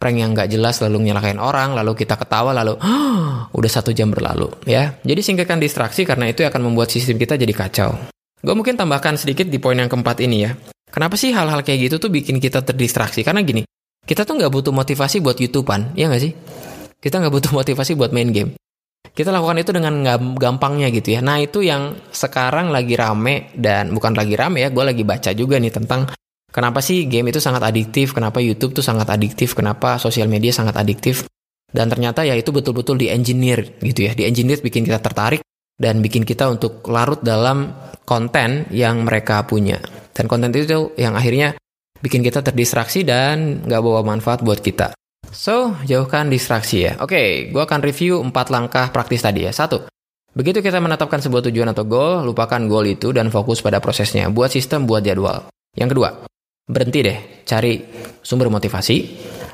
prank 0.00 0.16
yang 0.16 0.32
gak 0.32 0.48
jelas 0.48 0.80
lalu 0.80 1.12
nyalakain 1.12 1.36
orang, 1.36 1.76
lalu 1.76 1.92
kita 1.92 2.16
ketawa, 2.16 2.56
lalu 2.56 2.80
udah 3.60 3.70
satu 3.76 3.92
jam 3.92 4.08
berlalu 4.08 4.48
ya. 4.64 4.96
Jadi 5.04 5.20
singkirkan 5.20 5.60
distraksi 5.60 6.08
karena 6.08 6.32
itu 6.32 6.48
akan 6.48 6.64
membuat 6.64 6.88
sistem 6.88 7.20
kita 7.20 7.36
jadi 7.36 7.52
kacau. 7.52 7.92
Gue 8.40 8.54
mungkin 8.56 8.76
tambahkan 8.76 9.20
sedikit 9.20 9.44
di 9.48 9.60
poin 9.60 9.76
yang 9.76 9.92
keempat 9.92 10.24
ini 10.24 10.48
ya. 10.48 10.56
Kenapa 10.90 11.14
sih 11.14 11.30
hal-hal 11.30 11.60
kayak 11.62 11.86
gitu 11.86 11.96
tuh 12.02 12.10
bikin 12.10 12.40
kita 12.40 12.64
terdistraksi? 12.64 13.20
Karena 13.22 13.44
gini, 13.44 13.62
kita 14.02 14.24
tuh 14.24 14.40
nggak 14.40 14.50
butuh 14.50 14.72
motivasi 14.72 15.20
buat 15.22 15.38
YouTubean, 15.38 15.94
ya 15.94 16.08
nggak 16.10 16.22
sih? 16.24 16.32
Kita 16.98 17.20
nggak 17.20 17.32
butuh 17.32 17.52
motivasi 17.60 17.94
buat 17.94 18.10
main 18.10 18.32
game. 18.32 18.50
Kita 19.10 19.28
lakukan 19.34 19.60
itu 19.60 19.70
dengan 19.74 20.00
gampangnya 20.38 20.88
gitu 20.88 21.18
ya. 21.18 21.20
Nah 21.20 21.42
itu 21.42 21.60
yang 21.60 21.98
sekarang 22.08 22.72
lagi 22.72 22.94
rame 22.96 23.52
dan 23.52 23.92
bukan 23.92 24.16
lagi 24.16 24.34
rame 24.34 24.64
ya, 24.64 24.72
gue 24.72 24.84
lagi 24.84 25.02
baca 25.04 25.30
juga 25.36 25.60
nih 25.60 25.72
tentang 25.72 26.08
kenapa 26.48 26.80
sih 26.80 27.04
game 27.06 27.28
itu 27.28 27.42
sangat 27.42 27.60
adiktif, 27.60 28.16
kenapa 28.16 28.40
YouTube 28.40 28.72
tuh 28.72 28.84
sangat 28.84 29.10
adiktif, 29.12 29.52
kenapa 29.52 30.00
sosial 30.00 30.30
media 30.32 30.54
sangat 30.54 30.80
adiktif. 30.80 31.28
Dan 31.70 31.86
ternyata 31.86 32.26
ya 32.26 32.34
itu 32.34 32.50
betul-betul 32.50 32.98
di 32.98 33.12
engineer 33.12 33.78
gitu 33.78 34.10
ya, 34.10 34.12
di 34.16 34.26
engineer 34.26 34.58
bikin 34.58 34.82
kita 34.82 34.98
tertarik 34.98 35.44
dan 35.78 36.02
bikin 36.02 36.26
kita 36.26 36.50
untuk 36.50 36.82
larut 36.90 37.22
dalam 37.22 37.70
konten 38.10 38.66
yang 38.74 39.06
mereka 39.06 39.46
punya. 39.46 39.78
Dan 40.10 40.26
konten 40.26 40.50
itu 40.50 40.90
yang 40.98 41.14
akhirnya 41.14 41.54
bikin 42.02 42.26
kita 42.26 42.42
terdistraksi 42.42 43.06
dan 43.06 43.62
nggak 43.62 43.78
bawa 43.78 44.02
manfaat 44.02 44.42
buat 44.42 44.58
kita. 44.58 44.90
So, 45.30 45.78
jauhkan 45.86 46.26
distraksi 46.26 46.90
ya. 46.90 46.98
Oke, 46.98 47.14
okay, 47.14 47.26
gue 47.54 47.62
akan 47.62 47.78
review 47.86 48.18
4 48.18 48.34
langkah 48.50 48.90
praktis 48.90 49.22
tadi 49.22 49.46
ya. 49.46 49.54
Satu, 49.54 49.86
begitu 50.34 50.58
kita 50.58 50.82
menetapkan 50.82 51.22
sebuah 51.22 51.46
tujuan 51.46 51.70
atau 51.70 51.86
goal, 51.86 52.26
lupakan 52.26 52.58
goal 52.66 52.90
itu 52.90 53.14
dan 53.14 53.30
fokus 53.30 53.62
pada 53.62 53.78
prosesnya. 53.78 54.26
Buat 54.26 54.58
sistem, 54.58 54.90
buat 54.90 55.06
jadwal. 55.06 55.46
Yang 55.78 55.94
kedua, 55.94 56.08
berhenti 56.66 57.06
deh, 57.06 57.46
cari 57.46 57.78
sumber 58.26 58.50
motivasi, 58.50 58.96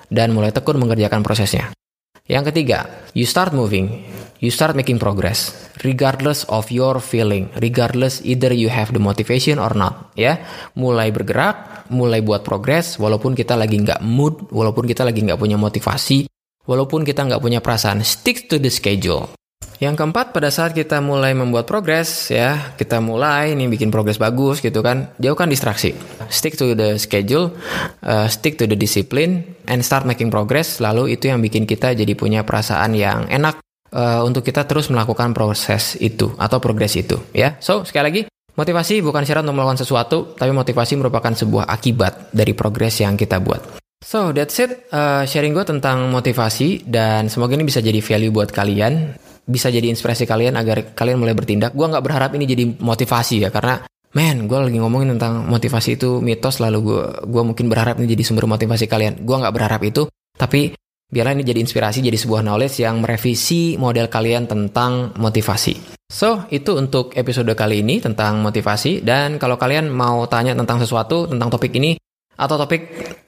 dan 0.09 0.33
mulai 0.33 0.49
tekun 0.49 0.81
mengerjakan 0.81 1.21
prosesnya. 1.21 1.77
Yang 2.25 2.57
ketiga, 2.57 3.05
you 3.13 3.29
start 3.29 3.53
moving, 3.53 4.01
you 4.41 4.53
start 4.53 4.77
making 4.77 5.01
progress, 5.01 5.53
regardless 5.85 6.45
of 6.53 6.69
your 6.73 7.01
feeling, 7.01 7.49
regardless 7.61 8.21
either 8.25 8.53
you 8.53 8.69
have 8.69 8.93
the 8.93 9.01
motivation 9.01 9.57
or 9.57 9.73
not, 9.73 10.13
ya. 10.19 10.41
Mulai 10.77 11.13
bergerak, 11.13 11.89
mulai 11.93 12.21
buat 12.21 12.45
progress, 12.45 13.01
walaupun 13.01 13.33
kita 13.33 13.57
lagi 13.57 13.81
nggak 13.81 14.01
mood, 14.05 14.49
walaupun 14.53 14.85
kita 14.85 15.07
lagi 15.07 15.25
nggak 15.25 15.41
punya 15.41 15.57
motivasi, 15.57 16.29
walaupun 16.69 17.07
kita 17.07 17.25
nggak 17.25 17.43
punya 17.43 17.61
perasaan, 17.65 18.03
stick 18.05 18.51
to 18.51 18.61
the 18.61 18.73
schedule. 18.73 19.31
Yang 19.77 20.01
keempat, 20.01 20.33
pada 20.33 20.49
saat 20.49 20.73
kita 20.73 21.05
mulai 21.05 21.37
membuat 21.37 21.69
progres 21.69 22.33
ya, 22.33 22.73
kita 22.81 22.97
mulai 22.97 23.53
nih 23.53 23.69
bikin 23.69 23.93
progres 23.93 24.17
bagus 24.17 24.65
gitu 24.65 24.81
kan, 24.81 25.13
jauhkan 25.21 25.53
distraksi. 25.53 25.93
Stick 26.33 26.57
to 26.57 26.73
the 26.73 26.97
schedule, 26.97 27.53
uh, 28.01 28.25
stick 28.25 28.57
to 28.57 28.65
the 28.65 28.77
discipline, 28.77 29.45
and 29.69 29.85
start 29.85 30.09
making 30.09 30.33
progress. 30.33 30.81
Lalu 30.81 31.21
itu 31.21 31.29
yang 31.29 31.45
bikin 31.45 31.69
kita 31.69 31.93
jadi 31.93 32.13
punya 32.17 32.41
perasaan 32.41 32.97
yang 32.97 33.29
enak 33.29 33.66
uh, 33.97 34.21
untuk 34.29 34.45
kita 34.45 34.69
terus 34.69 34.93
melakukan 34.93 35.33
proses 35.33 35.97
itu 35.97 36.37
atau 36.37 36.61
progres 36.61 36.93
itu 37.01 37.17
ya. 37.33 37.57
So 37.59 37.89
sekali 37.89 38.05
lagi, 38.05 38.23
motivasi 38.55 39.01
bukan 39.01 39.25
syarat 39.25 39.49
untuk 39.49 39.57
melakukan 39.57 39.81
sesuatu, 39.81 40.37
tapi 40.37 40.53
motivasi 40.53 41.01
merupakan 41.01 41.33
sebuah 41.33 41.65
akibat 41.73 42.37
dari 42.37 42.53
progres 42.53 43.01
yang 43.01 43.17
kita 43.17 43.41
buat. 43.41 43.81
So 44.05 44.31
that's 44.37 44.61
it, 44.61 44.93
uh, 44.93 45.25
sharing 45.25 45.57
gue 45.57 45.65
tentang 45.65 46.13
motivasi 46.13 46.85
dan 46.85 47.33
semoga 47.33 47.57
ini 47.57 47.65
bisa 47.65 47.81
jadi 47.81 47.99
value 47.99 48.31
buat 48.31 48.53
kalian 48.53 49.17
bisa 49.47 49.71
jadi 49.71 49.87
inspirasi 49.95 50.27
kalian 50.27 50.59
agar 50.59 50.93
kalian 50.93 51.23
mulai 51.23 51.33
bertindak. 51.33 51.73
Gue 51.73 51.87
nggak 51.87 52.03
berharap 52.03 52.31
ini 52.35 52.45
jadi 52.51 52.67
motivasi 52.67 53.47
ya 53.47 53.49
karena 53.55 53.81
man 54.13 54.51
gue 54.51 54.59
lagi 54.59 54.79
ngomongin 54.83 55.17
tentang 55.17 55.47
motivasi 55.47 55.97
itu 55.97 56.19
mitos 56.19 56.59
lalu 56.59 56.79
gue 56.83 57.03
gue 57.31 57.43
mungkin 57.47 57.67
berharap 57.71 58.03
ini 58.03 58.11
jadi 58.13 58.23
sumber 58.27 58.51
motivasi 58.51 58.91
kalian. 58.91 59.23
Gue 59.23 59.37
nggak 59.39 59.55
berharap 59.55 59.81
itu 59.87 60.11
tapi 60.37 60.75
biarlah 61.07 61.39
ini 61.39 61.47
jadi 61.47 61.63
inspirasi 61.63 62.03
jadi 62.03 62.19
sebuah 62.19 62.43
knowledge 62.43 62.83
yang 62.83 62.99
merevisi 62.99 63.79
model 63.79 64.11
kalian 64.11 64.51
tentang 64.51 65.15
motivasi. 65.15 65.97
So, 66.07 66.47
itu 66.55 66.79
untuk 66.79 67.19
episode 67.19 67.51
kali 67.59 67.83
ini 67.83 67.99
tentang 67.99 68.39
motivasi 68.39 69.03
dan 69.03 69.43
kalau 69.43 69.59
kalian 69.59 69.91
mau 69.91 70.23
tanya 70.31 70.55
tentang 70.55 70.79
sesuatu 70.79 71.27
tentang 71.27 71.51
topik 71.51 71.75
ini 71.75 71.99
atau 72.37 72.55
topik 72.61 72.83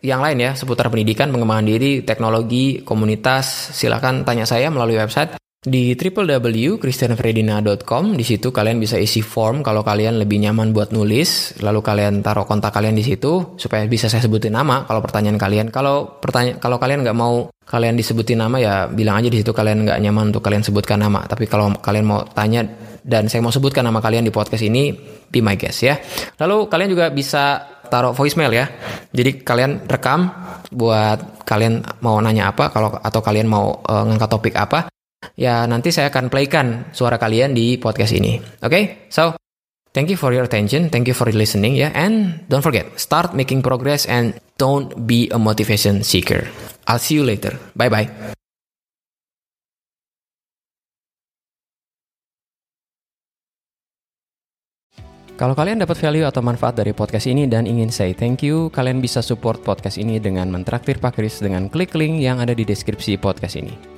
yang 0.05 0.23
lain 0.23 0.38
ya 0.38 0.51
seputar 0.55 0.87
pendidikan, 0.93 1.33
pengembangan 1.35 1.67
diri, 1.67 2.07
teknologi, 2.07 2.87
komunitas, 2.87 3.75
silakan 3.75 4.23
tanya 4.23 4.47
saya 4.47 4.71
melalui 4.71 5.01
website 5.01 5.35
di 5.68 5.99
www.christianfredina.com 5.99 8.14
di 8.14 8.23
situ 8.23 8.55
kalian 8.55 8.79
bisa 8.79 8.94
isi 8.94 9.27
form 9.27 9.66
kalau 9.66 9.83
kalian 9.83 10.23
lebih 10.23 10.38
nyaman 10.38 10.71
buat 10.71 10.94
nulis. 10.94 11.59
Lalu 11.59 11.83
kalian 11.83 12.23
taruh 12.23 12.47
kontak 12.47 12.71
kalian 12.71 12.94
di 12.94 13.03
situ 13.03 13.59
supaya 13.59 13.83
bisa 13.90 14.07
saya 14.07 14.23
sebutin 14.23 14.55
nama 14.55 14.87
kalau 14.87 15.03
pertanyaan 15.03 15.35
kalian. 15.35 15.75
Kalau 15.75 16.23
pertanyaan 16.23 16.62
kalau 16.62 16.79
kalian 16.79 17.03
nggak 17.03 17.18
mau 17.18 17.51
kalian 17.66 17.99
disebutin 17.99 18.38
nama 18.38 18.55
ya 18.62 18.87
bilang 18.87 19.18
aja 19.18 19.27
di 19.27 19.42
situ 19.42 19.51
kalian 19.51 19.83
nggak 19.83 19.99
nyaman 19.99 20.31
untuk 20.31 20.47
kalian 20.47 20.62
sebutkan 20.62 21.03
nama. 21.03 21.27
Tapi 21.27 21.51
kalau 21.51 21.75
kalian 21.75 22.07
mau 22.07 22.23
tanya 22.31 22.62
dan 23.03 23.27
saya 23.27 23.42
mau 23.42 23.51
sebutkan 23.51 23.83
nama 23.83 23.99
kalian 23.99 24.23
di 24.25 24.31
podcast 24.31 24.62
ini 24.62 24.94
be 25.27 25.42
my 25.42 25.59
guest 25.59 25.83
ya. 25.83 25.99
Lalu 26.38 26.71
kalian 26.71 26.94
juga 26.94 27.11
bisa 27.11 27.66
taruh 27.90 28.14
voicemail 28.14 28.55
ya. 28.55 28.71
Jadi 29.11 29.42
kalian 29.42 29.90
rekam 29.90 30.31
buat 30.71 31.42
kalian 31.42 31.83
mau 32.07 32.23
nanya 32.23 32.55
apa 32.55 32.71
kalau 32.71 32.94
atau 32.94 33.18
kalian 33.18 33.51
mau 33.51 33.83
uh, 33.83 34.07
ngangkat 34.07 34.31
topik 34.31 34.55
apa 34.55 34.87
ya 35.38 35.66
nanti 35.66 35.90
saya 35.94 36.11
akan 36.11 36.31
playkan 36.31 36.90
suara 36.94 37.18
kalian 37.18 37.54
di 37.54 37.78
podcast 37.78 38.14
ini. 38.14 38.38
Oke, 38.62 38.70
okay? 38.70 38.85
so 39.11 39.35
thank 39.94 40.11
you 40.11 40.18
for 40.18 40.31
your 40.31 40.46
attention, 40.46 40.90
thank 40.90 41.07
you 41.07 41.16
for 41.16 41.26
listening 41.31 41.74
ya, 41.78 41.90
and 41.94 42.44
don't 42.50 42.62
forget 42.62 42.87
start 42.98 43.35
making 43.35 43.62
progress 43.62 44.07
and 44.07 44.35
don't 44.59 45.07
be 45.07 45.31
a 45.35 45.38
motivation 45.38 46.02
seeker. 46.02 46.46
I'll 46.87 47.02
see 47.02 47.18
you 47.18 47.24
later. 47.26 47.54
Bye 47.76 47.90
bye. 47.92 48.09
Kalau 55.38 55.54
kalian 55.54 55.78
dapat 55.78 55.94
value 56.02 56.26
atau 56.26 56.42
manfaat 56.42 56.83
dari 56.83 56.90
podcast 56.90 57.31
ini 57.31 57.46
dan 57.46 57.62
ingin 57.62 57.94
say 57.94 58.11
thank 58.11 58.42
you, 58.42 58.74
kalian 58.74 58.98
bisa 58.98 59.22
support 59.22 59.62
podcast 59.62 59.94
ini 59.94 60.18
dengan 60.18 60.50
mentraktir 60.50 60.98
Pak 60.98 61.14
Kris 61.14 61.38
dengan 61.38 61.70
klik 61.70 61.94
link 61.94 62.18
yang 62.18 62.42
ada 62.42 62.50
di 62.50 62.66
deskripsi 62.66 63.22
podcast 63.22 63.54
ini. 63.54 63.98